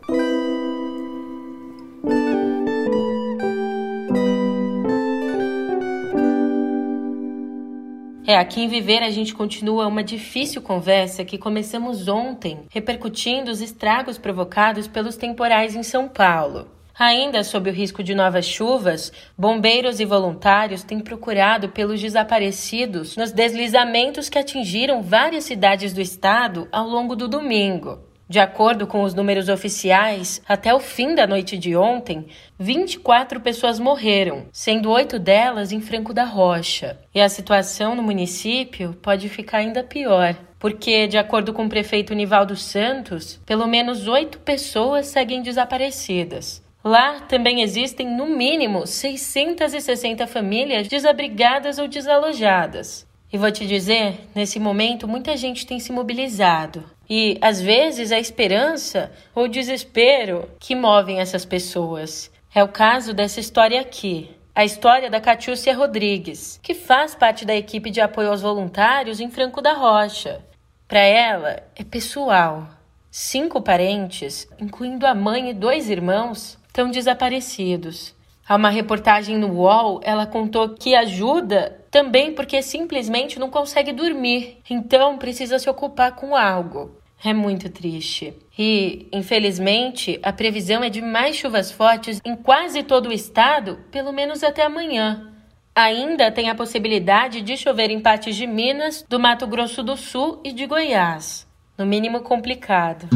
É, 8.29 8.36
aqui 8.36 8.60
em 8.60 8.67
Viver 8.67 9.01
a 9.03 9.10
gente 9.10 9.34
continua 9.34 9.88
uma 9.88 10.03
difícil 10.03 10.62
conversa 10.62 11.24
que 11.24 11.38
começamos 11.38 12.10
ontem, 12.10 12.60
repercutindo 12.69 13.50
os 13.50 13.62
estragos 13.62 14.17
provocados 14.17 14.86
pelos 14.86 15.15
temporais 15.15 15.77
em 15.77 15.81
São 15.81 16.10
Paulo. 16.10 16.67
Ainda 17.00 17.41
sob 17.41 17.69
o 17.69 17.74
risco 17.74 18.03
de 18.03 18.13
novas 18.13 18.46
chuvas, 18.46 19.13
bombeiros 19.38 20.01
e 20.01 20.05
voluntários 20.05 20.84
têm 20.84 21.00
procurado 21.00 21.69
pelos 21.69 22.01
desaparecidos 22.01 23.15
nos 23.15 23.31
deslizamentos 23.31 24.27
que 24.27 24.38
atingiram 24.38 25.01
várias 25.01 25.46
cidades 25.46 25.93
do 25.93 26.01
estado 26.01 26.67
ao 26.69 26.86
longo 26.86 27.15
do 27.15 27.29
domingo. 27.29 28.07
De 28.29 28.39
acordo 28.39 28.86
com 28.86 29.03
os 29.03 29.13
números 29.13 29.48
oficiais, 29.48 30.41
até 30.46 30.74
o 30.74 30.81
fim 30.81 31.15
da 31.15 31.25
noite 31.25 31.57
de 31.57 31.77
ontem, 31.77 32.27
24 32.60 33.39
pessoas 33.39 33.79
morreram, 33.79 34.48
sendo 34.51 34.91
oito 34.91 35.17
delas 35.17 35.72
em 35.72 35.79
Franco 35.79 36.13
da 36.13 36.25
Rocha. 36.25 37.00
E 37.15 37.22
a 37.22 37.29
situação 37.29 37.96
no 37.96 38.03
município 38.03 38.93
pode 39.01 39.29
ficar 39.29 39.60
ainda 39.60 39.81
pior, 39.81 40.36
porque, 40.60 41.07
de 41.07 41.17
acordo 41.17 41.53
com 41.53 41.65
o 41.65 41.69
prefeito 41.69 42.13
Nivaldo 42.13 42.57
Santos, 42.57 43.39
pelo 43.46 43.65
menos 43.65 44.10
oito 44.10 44.39
pessoas 44.39 45.07
seguem 45.07 45.41
desaparecidas. 45.41 46.62
Lá 46.84 47.22
também 47.22 47.62
existem, 47.62 48.13
no 48.13 48.25
mínimo, 48.25 48.86
660 48.86 50.27
famílias 50.27 50.88
desabrigadas 50.88 51.79
ou 51.79 51.88
desalojadas. 51.88 53.07
E 53.31 53.38
vou 53.38 53.51
te 53.51 53.67
dizer, 53.67 54.27
nesse 54.34 54.60
momento 54.60 55.07
muita 55.07 55.36
gente 55.36 55.65
tem 55.65 55.79
se 55.79 55.91
mobilizado. 55.91 56.84
E 57.10 57.38
às 57.41 57.60
vezes 57.60 58.12
a 58.12 58.19
esperança 58.19 59.12
ou 59.36 59.46
o 59.46 59.50
desespero 59.50 60.50
que 60.60 60.75
movem 60.75 61.19
essas 61.19 61.46
pessoas. 61.46 62.31
É 62.55 62.63
o 62.63 62.67
caso 62.67 63.13
dessa 63.13 63.39
história 63.39 63.81
aqui. 63.81 64.31
A 64.55 64.65
história 64.65 65.10
da 65.10 65.22
Catiúcia 65.22 65.75
Rodrigues, 65.75 66.60
que 66.63 66.74
faz 66.74 67.13
parte 67.13 67.46
da 67.46 67.55
equipe 67.55 67.91
de 67.91 68.01
apoio 68.01 68.29
aos 68.31 68.41
voluntários 68.41 69.19
em 69.19 69.29
Franco 69.29 69.62
da 69.62 69.74
Rocha. 69.74 70.41
Para 70.88 71.01
ela, 71.01 71.63
é 71.75 71.84
pessoal. 71.84 72.67
Cinco 73.12 73.62
parentes, 73.62 74.48
incluindo 74.60 75.05
a 75.05 75.13
mãe 75.13 75.50
e 75.50 75.53
dois 75.53 75.89
irmãos, 75.89 76.57
estão 76.67 76.89
desaparecidos. 76.89 78.15
Há 78.48 78.55
uma 78.55 78.69
reportagem 78.69 79.38
no 79.38 79.50
UOL, 79.50 80.00
ela 80.03 80.25
contou 80.25 80.69
que 80.69 80.96
ajuda 80.96 81.86
também 81.98 82.32
porque 82.32 82.62
simplesmente 82.62 83.39
não 83.39 83.50
consegue 83.50 83.92
dormir, 83.92 84.60
então 84.70 85.18
precisa 85.18 85.58
se 85.58 85.68
ocupar 85.68 86.12
com 86.12 86.36
algo. 86.36 86.92
É 87.25 87.34
muito 87.34 87.72
triste. 87.72 88.36
E, 88.56 89.08
infelizmente, 89.12 90.20
a 90.22 90.32
previsão 90.32 90.84
é 90.84 90.92
de 90.92 91.01
mais 91.01 91.38
chuvas 91.38 91.72
fortes 91.72 92.22
em 92.24 92.36
quase 92.36 92.84
todo 92.84 93.10
o 93.10 93.12
estado, 93.12 93.80
pelo 93.89 94.12
menos 94.12 94.44
até 94.44 94.63
amanhã. 94.63 95.34
Ainda 95.74 96.30
tem 96.30 96.51
a 96.51 96.56
possibilidade 96.56 97.42
de 97.42 97.58
chover 97.58 97.89
em 97.89 98.00
partes 98.00 98.36
de 98.36 98.46
Minas, 98.46 99.04
do 99.10 99.20
Mato 99.20 99.48
Grosso 99.48 99.82
do 99.82 99.98
Sul 99.98 100.39
e 100.44 100.51
de 100.51 100.68
Goiás. 100.68 101.48
No 101.75 101.84
mínimo 101.84 102.22
complicado. 102.22 103.08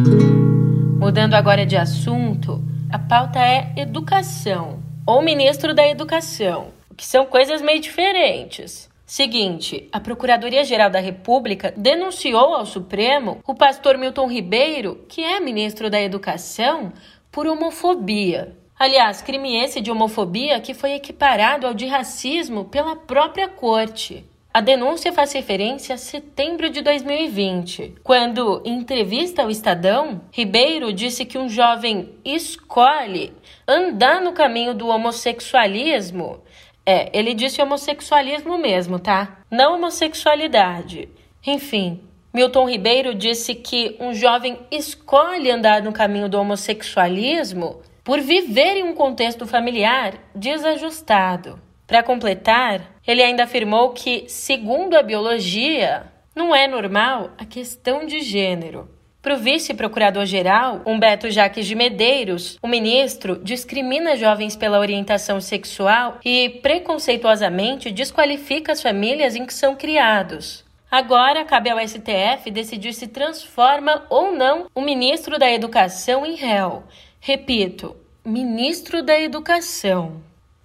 Mudando 1.00 1.36
agora 1.36 1.68
de 1.68 1.78
assunto, 1.78 2.60
a 2.92 2.98
pauta 2.98 3.38
é 3.38 3.74
educação 3.78 4.82
ou 5.06 5.22
ministro 5.22 5.76
da 5.76 5.88
Educação, 5.88 6.81
que 6.96 7.06
são 7.06 7.26
coisas 7.26 7.62
meio 7.62 7.80
diferentes. 7.80 8.90
Seguinte, 9.06 9.90
a 9.92 10.00
Procuradoria-Geral 10.00 10.90
da 10.90 11.00
República 11.00 11.74
denunciou 11.76 12.56
ao 12.56 12.66
Supremo 12.66 13.42
o 13.46 13.54
pastor 13.54 13.98
Milton 13.98 14.28
Ribeiro, 14.28 15.06
que 15.10 15.22
é 15.22 15.40
ministro 15.40 15.90
da 15.90 16.02
Educação, 16.02 16.94
por 17.30 17.46
homofobia. 17.46 18.56
Aliás, 18.80 19.22
crime 19.22 19.62
esse 19.64 19.82
de 19.82 19.92
homofobia 19.92 20.60
que 20.60 20.74
foi 20.74 20.94
equiparado 20.94 21.68
ao 21.68 21.74
de 21.74 21.86
racismo 21.86 22.66
pela 22.66 22.96
própria 22.96 23.48
corte. 23.48 24.26
A 24.54 24.60
denúncia 24.60 25.14
faz 25.14 25.32
referência 25.32 25.96
a 25.96 25.98
setembro 25.98 26.70
de 26.70 26.82
2020, 26.82 27.96
quando, 28.04 28.62
em 28.66 28.80
entrevista 28.80 29.44
ao 29.44 29.50
Estadão, 29.50 30.22
Ribeiro 30.32 30.92
disse 30.92 31.24
que 31.24 31.38
um 31.38 31.48
jovem 31.48 32.16
escolhe 32.26 33.34
andar 33.66 34.22
no 34.22 34.34
caminho 34.34 34.74
do 34.74 34.88
homossexualismo. 34.88 36.42
É, 36.86 37.10
ele 37.18 37.34
disse 37.34 37.62
homossexualismo 37.62 38.58
mesmo, 38.58 39.00
tá? 39.00 39.40
Não 39.50 39.76
homossexualidade. 39.76 41.10
Enfim, 41.46 42.02
Milton 42.34 42.70
Ribeiro 42.70 43.14
disse 43.14 43.54
que 43.54 43.96
um 44.00 44.14
jovem 44.14 44.60
escolhe 44.72 45.52
andar 45.52 45.84
no 45.84 45.92
caminho 45.92 46.30
do 46.30 46.40
homossexualismo 46.40 47.82
por 48.04 48.20
viver 48.20 48.78
em 48.78 48.84
um 48.84 48.96
contexto 48.96 49.46
familiar 49.46 50.16
desajustado. 50.34 51.62
Para 51.86 52.02
completar, 52.02 52.96
ele 53.06 53.22
ainda 53.22 53.44
afirmou 53.44 53.90
que, 53.90 54.26
segundo 54.28 54.96
a 54.96 55.04
biologia, 55.04 56.12
não 56.36 56.56
é 56.56 56.68
normal 56.68 57.32
a 57.38 57.46
questão 57.46 58.06
de 58.06 58.22
gênero. 58.22 58.90
Para 59.22 59.36
o 59.36 59.38
vice-procurador-geral, 59.38 60.82
Humberto 60.84 61.30
Jaques 61.30 61.68
de 61.68 61.76
Medeiros, 61.76 62.58
o 62.60 62.68
ministro 62.68 63.40
discrimina 63.44 64.16
jovens 64.16 64.56
pela 64.56 64.80
orientação 64.80 65.40
sexual 65.40 66.18
e 66.26 66.50
preconceituosamente 66.64 67.92
desqualifica 67.92 68.72
as 68.72 68.82
famílias 68.82 69.36
em 69.36 69.46
que 69.46 69.54
são 69.54 69.76
criados. 69.76 70.66
Agora 70.90 71.46
cabe 71.46 71.70
ao 71.70 71.80
STF 71.80 72.50
decidir 72.50 72.94
se 72.94 73.08
transforma 73.08 74.04
ou 74.10 74.32
não 74.32 74.66
o 74.74 74.82
ministro 74.82 75.38
da 75.38 75.52
Educação 75.52 76.26
em 76.26 76.36
réu. 76.36 76.84
Repito, 77.20 77.96
ministro 78.26 79.04
da 79.04 79.20
Educação. 79.20 80.20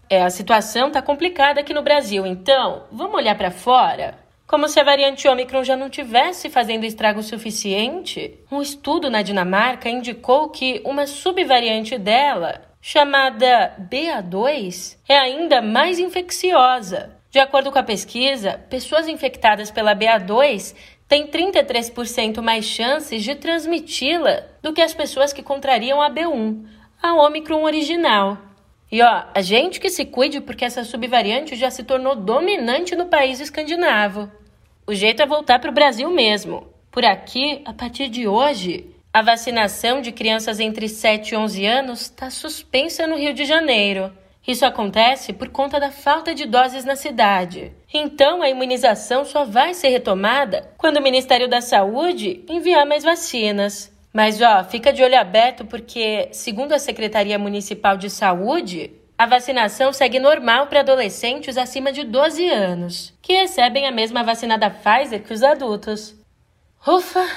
É, 0.09 0.23
a 0.23 0.31
situação 0.31 0.89
está 0.89 1.03
complicada 1.03 1.61
aqui 1.61 1.75
no 1.75 1.83
Brasil, 1.83 2.25
então 2.25 2.85
vamos 2.91 3.17
olhar 3.17 3.37
para 3.37 3.51
fora? 3.51 4.26
Como 4.47 4.69
se 4.69 4.79
a 4.79 4.85
variante 4.85 5.27
Ômicron 5.27 5.65
já 5.65 5.77
não 5.77 5.91
tivesse 5.91 6.49
fazendo 6.49 6.85
estrago 6.85 7.21
suficiente, 7.21 8.39
um 8.51 8.63
estudo 8.63 9.11
na 9.11 9.21
Dinamarca 9.21 9.89
indicou 9.91 10.51
que 10.51 10.81
uma 10.85 11.05
subvariante 11.05 11.99
dela, 11.99 12.63
chamada 12.81 13.75
BA2, 13.91 14.99
é 15.09 15.19
ainda 15.19 15.61
mais 15.61 15.99
infecciosa. 15.99 17.17
De 17.29 17.41
acordo 17.41 17.73
com 17.73 17.79
a 17.81 17.83
pesquisa, 17.83 18.61
pessoas 18.71 19.09
infectadas 19.09 19.73
pela 19.73 19.97
BA2 19.97 20.77
têm 21.09 21.27
33% 21.27 22.41
mais 22.41 22.65
chances 22.65 23.25
de 23.25 23.35
transmiti-la 23.35 24.45
do 24.63 24.73
que 24.73 24.81
as 24.81 24.95
pessoas 24.95 25.33
que 25.33 25.43
contrariam 25.43 26.01
a 26.01 26.09
B1, 26.09 26.65
a 27.03 27.15
Ômicron 27.15 27.65
original. 27.65 28.39
E 28.91 29.03
ó, 29.03 29.25
a 29.35 29.41
gente 29.43 29.81
que 29.81 29.91
se 29.91 30.05
cuide 30.05 30.41
porque 30.41 30.65
essa 30.65 30.85
subvariante 30.85 31.57
já 31.57 31.71
se 31.71 31.83
tornou 31.83 32.15
dominante 32.15 32.95
no 32.95 33.07
país 33.07 33.41
escandinavo. 33.41 34.31
O 34.87 34.95
jeito 34.95 35.23
é 35.23 35.27
voltar 35.27 35.59
para 35.59 35.71
o 35.71 35.75
Brasil 35.75 36.09
mesmo. 36.11 36.69
Por 36.91 37.05
aqui, 37.05 37.63
a 37.65 37.73
partir 37.73 38.09
de 38.09 38.29
hoje, 38.29 38.95
A 39.17 39.23
vacinação 39.23 40.03
de 40.03 40.13
crianças 40.13 40.61
entre 40.61 40.91
7 40.91 41.31
e 41.31 41.37
11 41.39 41.65
anos 41.65 42.03
está 42.03 42.29
suspensa 42.29 43.07
no 43.07 43.17
Rio 43.17 43.33
de 43.33 43.47
Janeiro. 43.47 44.13
Isso 44.47 44.67
acontece 44.67 45.33
por 45.33 45.49
conta 45.49 45.81
da 45.81 45.91
falta 45.91 46.35
de 46.35 46.45
doses 46.45 46.85
na 46.85 46.97
cidade. 46.97 47.73
Então, 47.91 48.43
a 48.43 48.51
imunização 48.51 49.25
só 49.25 49.43
vai 49.43 49.73
ser 49.73 49.89
retomada 49.89 50.71
quando 50.77 50.99
o 50.99 51.03
Ministério 51.03 51.49
da 51.49 51.63
Saúde 51.63 52.45
enviar 52.47 52.85
mais 52.85 53.05
vacinas. 53.05 53.91
Mas, 54.17 54.41
ó, 54.41 54.65
fica 54.65 54.95
de 54.95 55.03
olho 55.03 55.21
aberto 55.21 55.67
porque, 55.67 56.31
segundo 56.33 56.73
a 56.73 56.79
Secretaria 56.79 57.39
Municipal 57.39 57.99
de 57.99 58.09
Saúde, 58.09 58.91
a 59.19 59.27
vacinação 59.27 59.93
segue 59.93 60.19
normal 60.19 60.69
para 60.69 60.81
adolescentes 60.81 61.59
acima 61.59 61.93
de 61.93 62.03
12 62.03 62.49
anos, 62.49 63.13
que 63.21 63.35
recebem 63.35 63.87
a 63.87 63.93
mesma 63.93 64.25
vacina 64.25 64.57
da 64.57 64.71
Pfizer 64.71 65.23
que 65.23 65.35
os 65.35 65.43
adultos. 65.43 66.15
Ufa! 66.89 67.29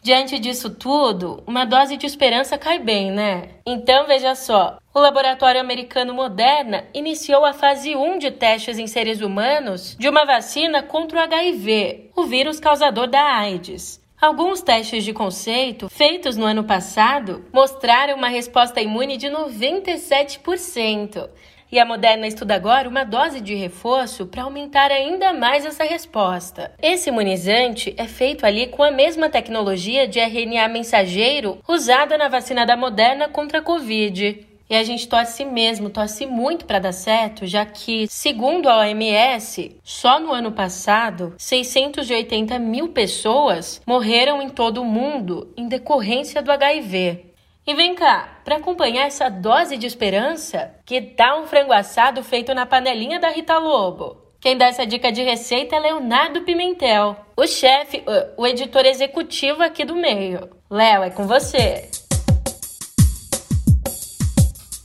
Diante 0.00 0.38
disso 0.38 0.70
tudo, 0.70 1.42
uma 1.44 1.64
dose 1.64 1.96
de 1.96 2.06
esperança 2.06 2.56
cai 2.56 2.78
bem, 2.78 3.10
né? 3.10 3.48
Então 3.66 4.06
veja 4.06 4.36
só: 4.36 4.78
o 4.94 5.00
laboratório 5.00 5.60
americano 5.60 6.14
Moderna 6.14 6.84
iniciou 6.94 7.44
a 7.44 7.52
fase 7.52 7.96
1 7.96 8.16
de 8.16 8.30
testes 8.30 8.78
em 8.78 8.86
seres 8.86 9.22
humanos 9.22 9.96
de 9.98 10.08
uma 10.08 10.24
vacina 10.24 10.84
contra 10.84 11.18
o 11.18 11.22
HIV, 11.22 12.12
o 12.14 12.26
vírus 12.26 12.60
causador 12.60 13.08
da 13.08 13.24
AIDS. 13.24 14.00
Alguns 14.20 14.60
testes 14.60 15.04
de 15.04 15.12
conceito 15.12 15.88
feitos 15.88 16.36
no 16.36 16.44
ano 16.44 16.64
passado 16.64 17.44
mostraram 17.52 18.16
uma 18.16 18.26
resposta 18.26 18.80
imune 18.80 19.16
de 19.16 19.28
97%. 19.28 21.30
E 21.70 21.78
a 21.78 21.84
Moderna 21.84 22.26
estuda 22.26 22.56
agora 22.56 22.88
uma 22.88 23.04
dose 23.04 23.40
de 23.40 23.54
reforço 23.54 24.26
para 24.26 24.42
aumentar 24.42 24.90
ainda 24.90 25.32
mais 25.32 25.64
essa 25.64 25.84
resposta. 25.84 26.72
Esse 26.82 27.10
imunizante 27.10 27.94
é 27.96 28.08
feito 28.08 28.44
ali 28.44 28.66
com 28.66 28.82
a 28.82 28.90
mesma 28.90 29.28
tecnologia 29.28 30.08
de 30.08 30.18
RNA 30.18 30.66
mensageiro 30.66 31.58
usada 31.68 32.18
na 32.18 32.26
vacina 32.26 32.66
da 32.66 32.76
Moderna 32.76 33.28
contra 33.28 33.60
a 33.60 33.62
Covid. 33.62 34.47
E 34.70 34.76
a 34.76 34.84
gente 34.84 35.08
torce 35.08 35.44
mesmo, 35.46 35.88
torce 35.88 36.26
muito 36.26 36.66
para 36.66 36.78
dar 36.78 36.92
certo, 36.92 37.46
já 37.46 37.64
que, 37.64 38.06
segundo 38.08 38.68
a 38.68 38.80
OMS, 38.80 39.80
só 39.82 40.20
no 40.20 40.32
ano 40.32 40.52
passado, 40.52 41.34
680 41.38 42.58
mil 42.58 42.88
pessoas 42.88 43.80
morreram 43.86 44.42
em 44.42 44.50
todo 44.50 44.82
o 44.82 44.84
mundo 44.84 45.52
em 45.56 45.68
decorrência 45.68 46.42
do 46.42 46.52
HIV. 46.52 47.32
E 47.66 47.74
vem 47.74 47.94
cá, 47.94 48.40
para 48.44 48.56
acompanhar 48.56 49.06
essa 49.06 49.28
dose 49.28 49.76
de 49.76 49.86
esperança, 49.86 50.74
que 50.84 51.00
tal 51.00 51.42
um 51.42 51.46
frango 51.46 51.72
assado 51.72 52.22
feito 52.22 52.54
na 52.54 52.66
panelinha 52.66 53.18
da 53.18 53.28
Rita 53.28 53.58
Lobo? 53.58 54.28
Quem 54.40 54.56
dá 54.56 54.66
essa 54.66 54.86
dica 54.86 55.10
de 55.10 55.22
receita 55.22 55.76
é 55.76 55.80
Leonardo 55.80 56.42
Pimentel, 56.42 57.16
o 57.36 57.46
chefe, 57.46 58.02
o 58.36 58.46
editor 58.46 58.86
executivo 58.86 59.62
aqui 59.62 59.84
do 59.84 59.96
meio. 59.96 60.48
Léo, 60.70 61.02
é 61.02 61.10
com 61.10 61.26
você. 61.26 61.90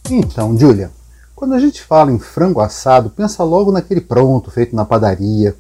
Então, 0.10 0.57
Julia, 0.57 0.91
quando 1.33 1.53
a 1.53 1.60
gente 1.60 1.81
fala 1.81 2.12
em 2.12 2.19
frango 2.19 2.60
assado, 2.60 3.10
pensa 3.10 3.43
logo 3.43 3.72
naquele 3.72 4.01
pronto, 4.01 4.51
feito 4.51 4.75
na 4.75 4.83
padaria. 4.83 5.55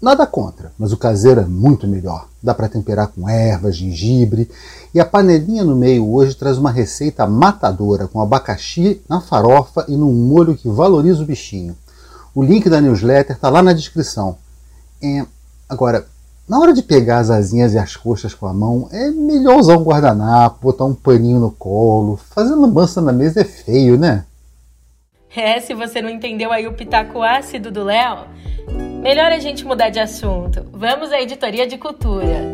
Nada 0.00 0.26
contra, 0.26 0.72
mas 0.78 0.92
o 0.92 0.96
caseiro 0.96 1.40
é 1.40 1.44
muito 1.44 1.86
melhor. 1.86 2.28
Dá 2.42 2.54
para 2.54 2.68
temperar 2.68 3.08
com 3.08 3.28
ervas, 3.28 3.76
gengibre. 3.76 4.50
E 4.92 5.00
a 5.00 5.04
panelinha 5.04 5.64
no 5.64 5.76
meio 5.76 6.10
hoje 6.10 6.34
traz 6.34 6.58
uma 6.58 6.70
receita 6.70 7.26
matadora 7.26 8.08
com 8.08 8.20
abacaxi 8.20 9.00
na 9.08 9.20
farofa 9.20 9.84
e 9.88 9.96
num 9.96 10.12
molho 10.12 10.56
que 10.56 10.68
valoriza 10.68 11.22
o 11.22 11.26
bichinho. 11.26 11.76
O 12.34 12.42
link 12.42 12.68
da 12.68 12.80
newsletter 12.80 13.36
está 13.36 13.48
lá 13.48 13.62
na 13.62 13.72
descrição. 13.72 14.36
É, 15.02 15.24
agora, 15.68 16.06
na 16.48 16.58
hora 16.58 16.72
de 16.72 16.82
pegar 16.82 17.18
as 17.18 17.30
asinhas 17.30 17.74
e 17.74 17.78
as 17.78 17.96
coxas 17.96 18.34
com 18.34 18.46
a 18.46 18.52
mão, 18.52 18.88
é 18.92 19.10
melhor 19.10 19.58
usar 19.58 19.78
um 19.78 19.82
guardanapo, 19.82 20.58
botar 20.60 20.84
um 20.84 20.94
paninho 20.94 21.40
no 21.40 21.50
colo. 21.50 22.16
Fazer 22.16 22.54
lambança 22.54 23.00
na 23.00 23.12
mesa 23.12 23.40
é 23.40 23.44
feio, 23.44 23.98
né? 23.98 24.24
É, 25.34 25.58
se 25.60 25.74
você 25.74 26.00
não 26.00 26.10
entendeu 26.10 26.52
aí 26.52 26.66
o 26.68 26.74
pitaco 26.74 27.22
ácido 27.22 27.70
do 27.70 27.82
Léo, 27.82 28.26
melhor 29.02 29.32
a 29.32 29.38
gente 29.38 29.64
mudar 29.64 29.90
de 29.90 29.98
assunto. 29.98 30.64
Vamos 30.72 31.10
à 31.10 31.20
editoria 31.20 31.66
de 31.66 31.76
cultura. 31.76 32.53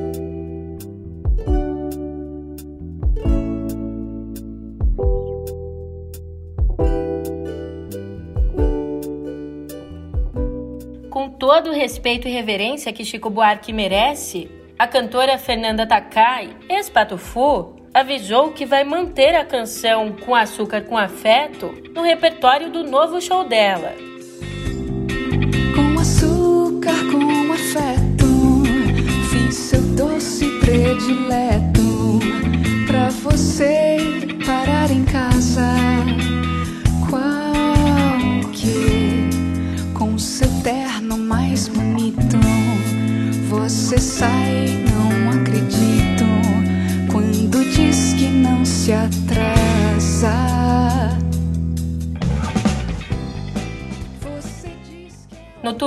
Todo 11.50 11.70
o 11.70 11.74
respeito 11.74 12.28
e 12.28 12.30
reverência 12.30 12.92
que 12.92 13.04
Chico 13.04 13.28
Buarque 13.28 13.72
merece, 13.72 14.48
a 14.78 14.86
cantora 14.86 15.36
Fernanda 15.36 15.84
Takai, 15.84 16.56
ex-Patufu, 16.68 17.74
avisou 17.92 18.52
que 18.52 18.64
vai 18.64 18.84
manter 18.84 19.34
a 19.34 19.44
canção 19.44 20.12
Com 20.12 20.32
Açúcar 20.32 20.82
com 20.82 20.96
Afeto 20.96 21.74
no 21.92 22.02
repertório 22.02 22.70
do 22.70 22.84
novo 22.84 23.20
show 23.20 23.42
dela. 23.42 24.10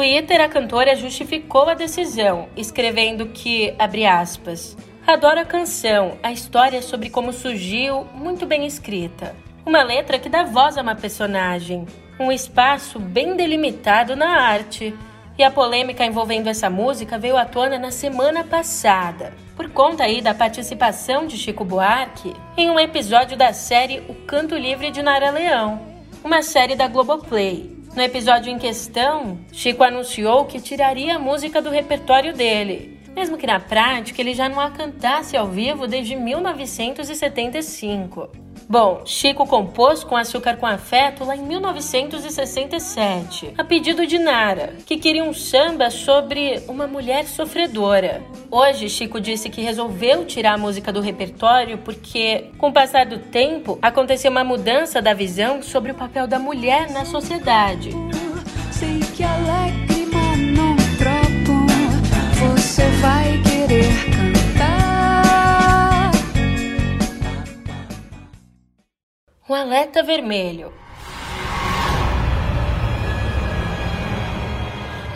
Twitter, 0.03 0.41
a 0.41 0.49
cantora 0.49 0.97
justificou 0.97 1.69
a 1.69 1.73
decisão, 1.73 2.49
escrevendo 2.57 3.27
que, 3.27 3.73
abre 3.79 4.05
aspas, 4.05 4.75
adoro 5.07 5.39
a 5.39 5.45
canção, 5.45 6.17
a 6.21 6.29
história 6.29 6.81
sobre 6.81 7.09
como 7.09 7.31
surgiu, 7.31 8.05
muito 8.13 8.45
bem 8.45 8.65
escrita. 8.65 9.33
Uma 9.65 9.81
letra 9.81 10.19
que 10.19 10.27
dá 10.27 10.43
voz 10.43 10.77
a 10.77 10.81
uma 10.81 10.93
personagem, 10.93 11.87
um 12.19 12.33
espaço 12.33 12.99
bem 12.99 13.37
delimitado 13.37 14.13
na 14.13 14.41
arte. 14.41 14.93
E 15.37 15.43
a 15.43 15.49
polêmica 15.49 16.05
envolvendo 16.05 16.49
essa 16.49 16.69
música 16.69 17.17
veio 17.17 17.37
à 17.37 17.45
tona 17.45 17.79
na 17.79 17.89
semana 17.89 18.43
passada, 18.43 19.33
por 19.55 19.69
conta 19.69 20.03
aí 20.03 20.21
da 20.21 20.33
participação 20.33 21.25
de 21.25 21.37
Chico 21.37 21.63
Buarque 21.63 22.35
em 22.57 22.69
um 22.69 22.77
episódio 22.77 23.37
da 23.37 23.53
série 23.53 23.99
O 24.09 24.13
Canto 24.27 24.53
Livre 24.53 24.91
de 24.91 25.01
Nara 25.01 25.31
Leão, 25.31 25.81
uma 26.25 26.43
série 26.43 26.75
da 26.75 26.89
Globoplay. 26.89 27.72
No 27.95 28.01
episódio 28.01 28.51
em 28.51 28.57
questão, 28.57 29.37
Chico 29.51 29.83
anunciou 29.83 30.45
que 30.45 30.59
tiraria 30.59 31.15
a 31.15 31.19
música 31.19 31.61
do 31.61 31.69
repertório 31.69 32.33
dele, 32.33 32.99
mesmo 33.15 33.37
que 33.37 33.45
na 33.45 33.59
prática 33.59 34.19
ele 34.19 34.33
já 34.33 34.49
não 34.49 34.59
a 34.59 34.71
cantasse 34.71 35.37
ao 35.37 35.47
vivo 35.47 35.85
desde 35.85 36.15
1975. 36.15 38.42
Bom, 38.67 39.01
Chico 39.05 39.45
compôs 39.45 40.03
com 40.03 40.15
Açúcar 40.15 40.57
com 40.57 40.65
Afeto 40.65 41.23
lá 41.23 41.35
em 41.35 41.41
1967, 41.41 43.53
a 43.57 43.63
pedido 43.63 44.07
de 44.07 44.17
Nara, 44.17 44.73
que 44.85 44.97
queria 44.97 45.23
um 45.23 45.33
samba 45.33 45.89
sobre 45.89 46.61
uma 46.67 46.87
mulher 46.87 47.25
sofredora. 47.25 48.21
Hoje, 48.49 48.89
Chico 48.89 49.19
disse 49.19 49.49
que 49.49 49.61
resolveu 49.61 50.25
tirar 50.25 50.53
a 50.53 50.57
música 50.57 50.91
do 50.91 51.01
repertório 51.01 51.77
porque, 51.79 52.51
com 52.57 52.69
o 52.69 52.73
passar 52.73 53.05
do 53.05 53.19
tempo, 53.19 53.77
aconteceu 53.81 54.31
uma 54.31 54.43
mudança 54.43 55.01
da 55.01 55.13
visão 55.13 55.61
sobre 55.61 55.91
o 55.91 55.95
papel 55.95 56.27
da 56.27 56.39
mulher 56.39 56.89
na 56.91 57.05
sociedade. 57.05 57.91
Sei 58.71 58.99
que 59.15 59.23
a 59.23 59.37
lágrima 59.37 60.37
não 60.55 60.75
troco, 60.97 61.67
você 62.39 62.83
vai 63.01 63.41
querer 63.43 64.12
um 69.47 69.53
alerta 69.53 70.01
vermelho. 70.01 70.73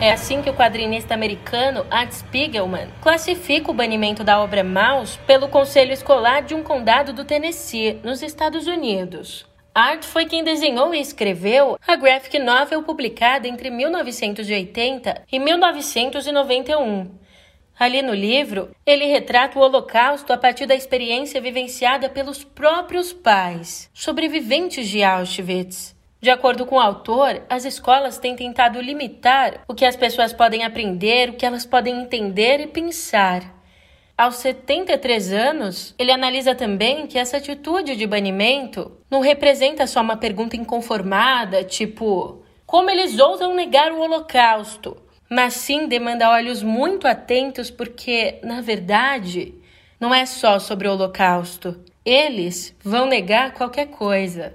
É 0.01 0.11
assim 0.11 0.41
que 0.41 0.49
o 0.49 0.53
quadrinista 0.53 1.13
americano 1.13 1.85
Art 1.89 2.11
Spiegelman 2.11 2.89
classifica 3.01 3.71
o 3.71 3.73
banimento 3.73 4.23
da 4.23 4.39
obra 4.39 4.63
Mouse 4.63 5.17
pelo 5.25 5.47
Conselho 5.47 5.93
Escolar 5.93 6.41
de 6.41 6.53
um 6.53 6.61
condado 6.61 7.13
do 7.13 7.23
Tennessee, 7.25 7.99
nos 8.03 8.21
Estados 8.21 8.67
Unidos. 8.67 9.45
Art 9.73 10.03
foi 10.03 10.25
quem 10.25 10.43
desenhou 10.43 10.93
e 10.93 10.99
escreveu 10.99 11.77
a 11.87 11.95
graphic 11.95 12.37
novel 12.37 12.83
publicada 12.83 13.47
entre 13.47 13.69
1980 13.69 15.23
e 15.31 15.39
1991 15.39 17.26
Ali 17.79 18.01
no 18.01 18.13
livro, 18.13 18.71
ele 18.83 19.05
retrata 19.05 19.59
o 19.59 19.61
Holocausto 19.61 20.33
a 20.33 20.37
partir 20.37 20.65
da 20.65 20.73
experiência 20.73 21.39
vivenciada 21.39 22.09
pelos 22.09 22.43
próprios 22.43 23.13
pais, 23.13 23.87
sobreviventes 23.93 24.87
de 24.87 25.03
Auschwitz. 25.03 25.95
De 26.19 26.31
acordo 26.31 26.65
com 26.65 26.77
o 26.77 26.79
autor, 26.79 27.43
as 27.47 27.65
escolas 27.65 28.17
têm 28.17 28.35
tentado 28.35 28.81
limitar 28.81 29.61
o 29.67 29.75
que 29.75 29.85
as 29.85 29.95
pessoas 29.95 30.33
podem 30.33 30.63
aprender, 30.63 31.29
o 31.29 31.33
que 31.33 31.45
elas 31.45 31.67
podem 31.67 32.01
entender 32.01 32.59
e 32.59 32.67
pensar. 32.67 33.55
aos 34.17 34.37
73 34.37 35.31
anos, 35.31 35.93
ele 35.99 36.11
analisa 36.11 36.55
também 36.55 37.05
que 37.05 37.19
essa 37.19 37.37
atitude 37.37 37.95
de 37.95 38.07
banimento 38.07 38.91
não 39.11 39.21
representa 39.21 39.85
só 39.85 40.01
uma 40.01 40.17
pergunta 40.17 40.55
inconformada, 40.55 41.63
tipo, 41.63 42.41
como 42.65 42.89
eles 42.89 43.19
ousam 43.19 43.53
negar 43.53 43.91
o 43.91 44.01
Holocausto? 44.01 44.97
Mas 45.29 45.55
sim 45.55 45.87
demanda 45.87 46.29
olhos 46.29 46.63
muito 46.63 47.07
atentos, 47.07 47.69
porque, 47.69 48.39
na 48.43 48.61
verdade, 48.61 49.53
não 49.99 50.13
é 50.13 50.25
só 50.25 50.59
sobre 50.59 50.87
o 50.87 50.93
Holocausto. 50.93 51.83
Eles 52.05 52.75
vão 52.83 53.07
negar 53.07 53.53
qualquer 53.53 53.87
coisa. 53.87 54.53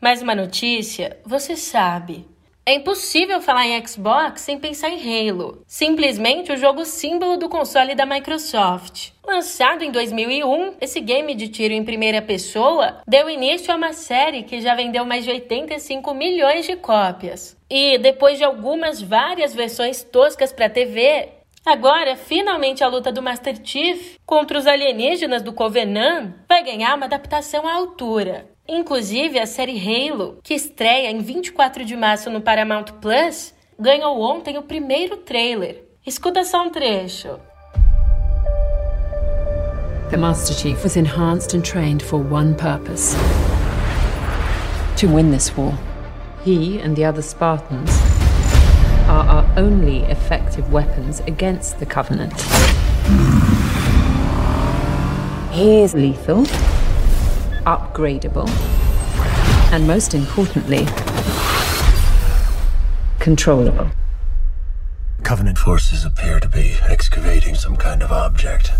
Mais 0.00 0.22
uma 0.22 0.34
notícia, 0.34 1.18
você 1.24 1.56
sabe. 1.56 2.26
É 2.66 2.72
impossível 2.72 3.42
falar 3.42 3.66
em 3.66 3.86
Xbox 3.86 4.40
sem 4.40 4.58
pensar 4.58 4.88
em 4.88 5.28
Halo, 5.30 5.62
simplesmente 5.66 6.50
o 6.50 6.56
jogo 6.56 6.86
símbolo 6.86 7.36
do 7.36 7.46
console 7.46 7.94
da 7.94 8.06
Microsoft. 8.06 9.10
Lançado 9.22 9.84
em 9.84 9.90
2001, 9.90 10.76
esse 10.80 10.98
game 11.00 11.34
de 11.34 11.48
tiro 11.48 11.74
em 11.74 11.84
primeira 11.84 12.22
pessoa 12.22 13.02
deu 13.06 13.28
início 13.28 13.70
a 13.70 13.76
uma 13.76 13.92
série 13.92 14.44
que 14.44 14.62
já 14.62 14.74
vendeu 14.74 15.04
mais 15.04 15.24
de 15.24 15.30
85 15.30 16.14
milhões 16.14 16.64
de 16.64 16.74
cópias. 16.76 17.54
E 17.68 17.98
depois 17.98 18.38
de 18.38 18.44
algumas 18.44 19.02
várias 19.02 19.54
versões 19.54 20.02
toscas 20.02 20.52
para 20.52 20.70
TV, 20.70 21.28
Agora, 21.66 22.14
finalmente, 22.14 22.84
a 22.84 22.88
luta 22.88 23.10
do 23.10 23.22
Master 23.22 23.56
Chief 23.64 24.18
contra 24.26 24.58
os 24.58 24.66
alienígenas 24.66 25.40
do 25.40 25.50
Covenant 25.50 26.34
vai 26.46 26.62
ganhar 26.62 26.94
uma 26.94 27.06
adaptação 27.06 27.66
à 27.66 27.72
altura. 27.72 28.53
Inclusive, 28.66 29.38
a 29.38 29.44
série 29.44 29.78
Halo, 29.78 30.38
que 30.42 30.54
estreia 30.54 31.10
em 31.10 31.18
24 31.18 31.84
de 31.84 31.94
março 31.94 32.30
no 32.30 32.40
Paramount 32.40 32.86
Plus, 32.98 33.52
ganhou 33.78 34.18
ontem 34.22 34.56
o 34.56 34.62
primeiro 34.62 35.18
trailer. 35.18 35.84
Escuta 36.06 36.44
só 36.44 36.62
um 36.62 36.70
trecho. 36.70 37.38
The 40.08 40.16
Master 40.16 40.56
Chief 40.56 40.82
was 40.82 40.96
enhanced 40.96 41.54
and 41.54 41.60
trained 41.60 42.02
for 42.02 42.20
one 42.20 42.54
purpose 42.54 43.14
to 44.98 45.08
win 45.08 45.30
this 45.30 45.54
war. 45.54 45.74
He 46.46 46.80
and 46.80 46.94
the 46.94 47.04
other 47.04 47.22
Spartans 47.22 47.90
are 49.06 49.28
our 49.28 49.44
only 49.58 50.10
effective 50.10 50.72
weapons 50.72 51.20
against 51.26 51.80
the 51.80 51.86
Covenant. 51.86 52.32
He 55.52 55.82
is 55.82 55.92
lethal 55.94 56.46
upgradable, 57.64 58.48
and 59.72 59.86
most 59.86 60.14
importantly, 60.14 60.86
controllable. 63.18 63.88
Covenant 65.22 65.58
forces 65.58 66.04
appear 66.04 66.40
to 66.40 66.48
be 66.48 66.76
excavating 66.88 67.54
some 67.54 67.76
kind 67.76 68.02
of 68.02 68.12
object. 68.12 68.70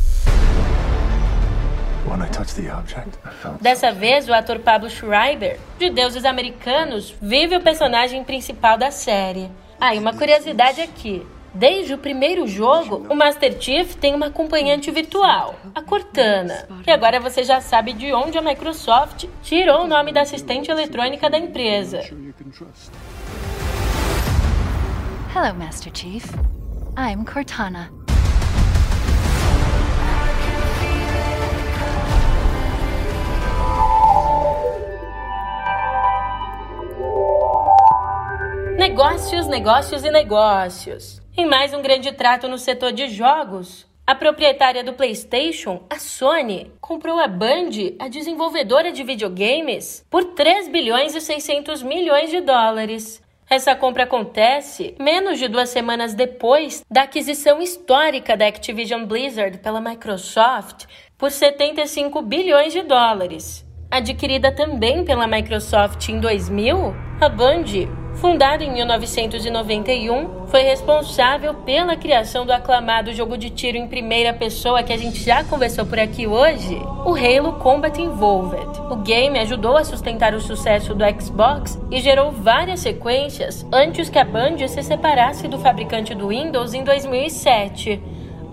When 2.06 2.20
I 2.20 2.28
touched 2.28 2.56
the 2.56 2.68
object, 2.68 3.16
I 3.24 3.30
felt 3.30 3.62
Dessa 3.62 3.90
vez, 3.92 4.28
o 4.28 4.34
ator 4.34 4.58
Pablo 4.58 4.90
Schreiber, 4.90 5.58
de 5.78 5.88
Deuses 5.88 6.26
Americanos, 6.26 7.14
vive 7.20 7.56
o 7.56 7.60
personagem 7.62 8.22
principal 8.22 8.76
da 8.76 8.90
série. 8.90 9.50
Ah, 9.80 9.94
e 9.94 9.98
uma 9.98 10.12
curiosidade 10.12 10.82
aqui. 10.82 11.26
Desde 11.54 11.94
o 11.94 11.98
primeiro 11.98 12.48
jogo, 12.48 13.06
o 13.08 13.14
Master 13.14 13.56
Chief 13.60 13.94
tem 13.94 14.12
uma 14.12 14.26
acompanhante 14.26 14.90
virtual, 14.90 15.54
a 15.72 15.80
Cortana. 15.80 16.66
E 16.84 16.90
agora 16.90 17.20
você 17.20 17.44
já 17.44 17.60
sabe 17.60 17.92
de 17.92 18.12
onde 18.12 18.36
a 18.36 18.42
Microsoft 18.42 19.26
tirou 19.40 19.84
o 19.84 19.86
nome 19.86 20.12
da 20.12 20.22
assistente 20.22 20.68
eletrônica 20.68 21.30
da 21.30 21.38
empresa. 21.38 22.00
Hello, 25.32 25.54
Master 25.56 25.92
Chief. 25.94 26.24
I'm 26.98 27.24
Cortana. 27.24 28.03
Negócios, 38.94 39.48
negócios 39.48 40.04
e 40.04 40.11
negócios. 40.12 41.20
Em 41.37 41.44
mais 41.44 41.74
um 41.74 41.83
grande 41.83 42.12
trato 42.12 42.48
no 42.48 42.57
setor 42.57 42.92
de 42.92 43.09
jogos, 43.09 43.85
a 44.07 44.14
proprietária 44.14 44.85
do 44.85 44.92
PlayStation, 44.92 45.83
a 45.90 45.98
Sony, 45.98 46.70
comprou 46.80 47.18
a 47.18 47.26
Band, 47.26 47.70
a 47.98 48.07
desenvolvedora 48.07 48.92
de 48.92 49.02
videogames, 49.02 50.07
por 50.09 50.26
3 50.37 50.68
bilhões 50.68 51.12
e 51.16 51.20
600 51.20 51.83
milhões 51.83 52.30
de 52.30 52.40
dólares. 52.40 53.20
Essa 53.50 53.74
compra 53.74 54.04
acontece 54.04 54.94
menos 55.00 55.40
de 55.40 55.48
duas 55.48 55.70
semanas 55.70 56.14
depois 56.14 56.85
da 56.88 57.02
aquisição 57.02 57.61
histórica 57.61 58.37
da 58.37 58.46
Activision 58.46 59.07
Blizzard 59.07 59.59
pela 59.59 59.80
Microsoft 59.80 60.87
por 61.18 61.33
75 61.33 62.22
bilhões 62.22 62.72
de 62.72 62.83
dólares. 62.83 63.66
Adquirida 63.94 64.50
também 64.50 65.04
pela 65.04 65.24
Microsoft 65.24 66.09
em 66.09 66.18
2000, 66.18 66.92
a 67.20 67.28
Band 67.28 67.62
Fundado 68.16 68.64
em 68.64 68.72
1991, 68.72 70.48
foi 70.48 70.62
responsável 70.62 71.54
pela 71.54 71.94
criação 71.94 72.44
do 72.44 72.52
aclamado 72.52 73.14
jogo 73.14 73.38
de 73.38 73.50
tiro 73.50 73.78
em 73.78 73.87
primeira 73.87 74.33
pessoa 74.33 74.83
que 74.83 74.92
a 74.92 74.96
gente 74.96 75.22
já 75.22 75.44
conversou 75.44 75.87
por 75.87 76.00
aqui 76.00 76.26
hoje, 76.26 76.76
o 77.04 77.14
Halo 77.14 77.52
Combat 77.61 77.96
Involved. 78.00 78.80
O 78.90 78.96
game 78.96 79.38
ajudou 79.38 79.76
a 79.76 79.85
sustentar 79.85 80.35
o 80.35 80.40
sucesso 80.40 80.92
do 80.92 81.04
Xbox 81.20 81.80
e 81.88 82.00
gerou 82.00 82.33
várias 82.33 82.80
sequências 82.80 83.64
antes 83.72 84.09
que 84.09 84.18
a 84.18 84.24
Band 84.24 84.57
se 84.66 84.83
separasse 84.83 85.46
do 85.46 85.61
fabricante 85.61 86.16
do 86.16 86.28
Windows 86.30 86.74
em 86.74 86.83
2007. 86.83 88.02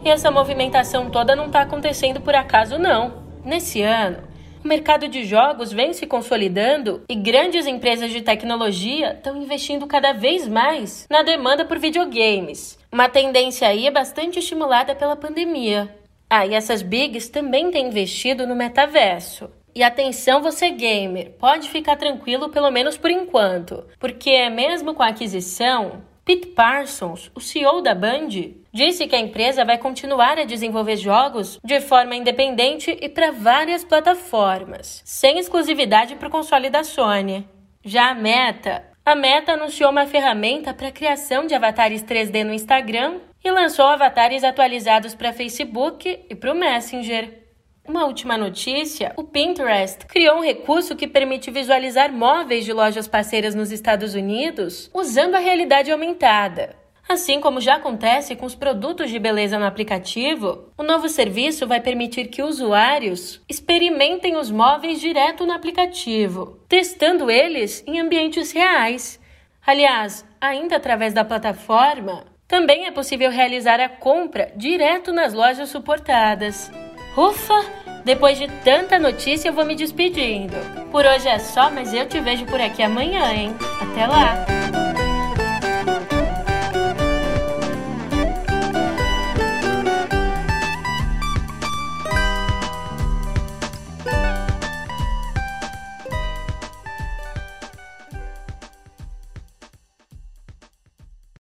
E 0.05 0.09
essa 0.09 0.29
movimentação 0.29 1.09
toda 1.09 1.35
não 1.35 1.47
está 1.47 1.61
acontecendo 1.61 2.21
por 2.21 2.35
acaso 2.35 2.77
não. 2.77 3.21
Nesse 3.43 3.81
ano, 3.81 4.29
o 4.63 4.67
mercado 4.67 5.07
de 5.07 5.25
jogos 5.25 5.71
vem 5.73 5.91
se 5.91 6.05
consolidando 6.05 7.01
e 7.09 7.15
grandes 7.15 7.65
empresas 7.65 8.11
de 8.11 8.21
tecnologia 8.21 9.13
estão 9.13 9.35
investindo 9.41 9.87
cada 9.87 10.13
vez 10.13 10.47
mais 10.47 11.07
na 11.09 11.23
demanda 11.23 11.65
por 11.65 11.79
videogames. 11.79 12.77
Uma 12.91 13.09
tendência 13.09 13.67
aí 13.67 13.87
é 13.87 13.91
bastante 13.91 14.39
estimulada 14.39 14.93
pela 14.93 15.15
pandemia. 15.15 15.93
Ah, 16.29 16.45
e 16.45 16.53
essas 16.53 16.81
bigs 16.81 17.29
também 17.29 17.71
têm 17.71 17.87
investido 17.87 18.45
no 18.45 18.55
metaverso. 18.55 19.49
E 19.73 19.83
atenção 19.83 20.41
você 20.41 20.69
gamer, 20.69 21.31
pode 21.39 21.69
ficar 21.69 21.95
tranquilo 21.95 22.49
pelo 22.49 22.69
menos 22.69 22.97
por 22.97 23.09
enquanto, 23.09 23.85
porque 23.99 24.49
mesmo 24.49 24.93
com 24.93 25.01
a 25.01 25.07
aquisição, 25.07 26.03
Pete 26.25 26.47
Parsons, 26.47 27.31
o 27.33 27.39
CEO 27.39 27.81
da 27.81 27.95
Band, 27.95 28.27
disse 28.71 29.07
que 29.07 29.15
a 29.15 29.19
empresa 29.19 29.65
vai 29.65 29.77
continuar 29.77 30.37
a 30.37 30.45
desenvolver 30.45 30.95
jogos 30.95 31.59
de 31.63 31.79
forma 31.81 32.15
independente 32.15 32.97
e 33.01 33.09
para 33.09 33.31
várias 33.31 33.83
plataformas, 33.83 35.01
sem 35.05 35.37
exclusividade 35.37 36.15
para 36.15 36.27
o 36.27 36.31
console 36.31 36.69
da 36.69 36.83
Sony. 36.83 37.47
Já 37.83 38.11
a 38.11 38.15
Meta, 38.15 38.83
a 39.03 39.15
Meta 39.15 39.53
anunciou 39.53 39.89
uma 39.89 40.05
ferramenta 40.05 40.73
para 40.73 40.89
a 40.89 40.91
criação 40.91 41.47
de 41.47 41.55
avatares 41.55 42.03
3D 42.03 42.43
no 42.43 42.53
Instagram 42.53 43.19
e 43.43 43.49
lançou 43.49 43.87
avatares 43.87 44.43
atualizados 44.43 45.15
para 45.15 45.33
Facebook 45.33 46.25
e 46.29 46.35
para 46.35 46.51
o 46.51 46.55
Messenger. 46.55 47.41
Uma 47.87 48.05
última 48.05 48.37
notícia: 48.37 49.11
o 49.17 49.23
Pinterest 49.23 50.05
criou 50.05 50.37
um 50.37 50.43
recurso 50.43 50.95
que 50.95 51.07
permite 51.07 51.49
visualizar 51.49 52.13
móveis 52.13 52.63
de 52.63 52.71
lojas 52.71 53.07
parceiras 53.07 53.55
nos 53.55 53.71
Estados 53.71 54.13
Unidos 54.13 54.89
usando 54.93 55.33
a 55.33 55.39
realidade 55.39 55.91
aumentada. 55.91 56.80
Assim 57.11 57.41
como 57.41 57.59
já 57.59 57.75
acontece 57.75 58.37
com 58.37 58.45
os 58.45 58.55
produtos 58.55 59.09
de 59.09 59.19
beleza 59.19 59.59
no 59.59 59.65
aplicativo, 59.65 60.69
o 60.77 60.81
novo 60.81 61.09
serviço 61.09 61.67
vai 61.67 61.81
permitir 61.81 62.29
que 62.29 62.41
usuários 62.41 63.41
experimentem 63.49 64.37
os 64.37 64.49
móveis 64.49 65.01
direto 65.01 65.45
no 65.45 65.51
aplicativo, 65.51 66.57
testando 66.69 67.29
eles 67.29 67.83
em 67.85 67.99
ambientes 67.99 68.53
reais. 68.53 69.19
Aliás, 69.67 70.25
ainda 70.39 70.77
através 70.77 71.13
da 71.13 71.25
plataforma, 71.25 72.23
também 72.47 72.85
é 72.85 72.91
possível 72.91 73.29
realizar 73.29 73.81
a 73.81 73.89
compra 73.89 74.49
direto 74.55 75.11
nas 75.11 75.33
lojas 75.33 75.67
suportadas. 75.67 76.71
Ufa! 77.17 77.61
Depois 78.05 78.37
de 78.37 78.47
tanta 78.63 78.97
notícia, 78.97 79.49
eu 79.49 79.53
vou 79.53 79.65
me 79.65 79.75
despedindo. 79.75 80.55
Por 80.89 81.05
hoje 81.05 81.27
é 81.27 81.39
só, 81.39 81.69
mas 81.69 81.93
eu 81.93 82.07
te 82.07 82.21
vejo 82.21 82.45
por 82.45 82.61
aqui 82.61 82.81
amanhã, 82.81 83.33
hein? 83.33 83.53
Até 83.81 84.07
lá! 84.07 84.90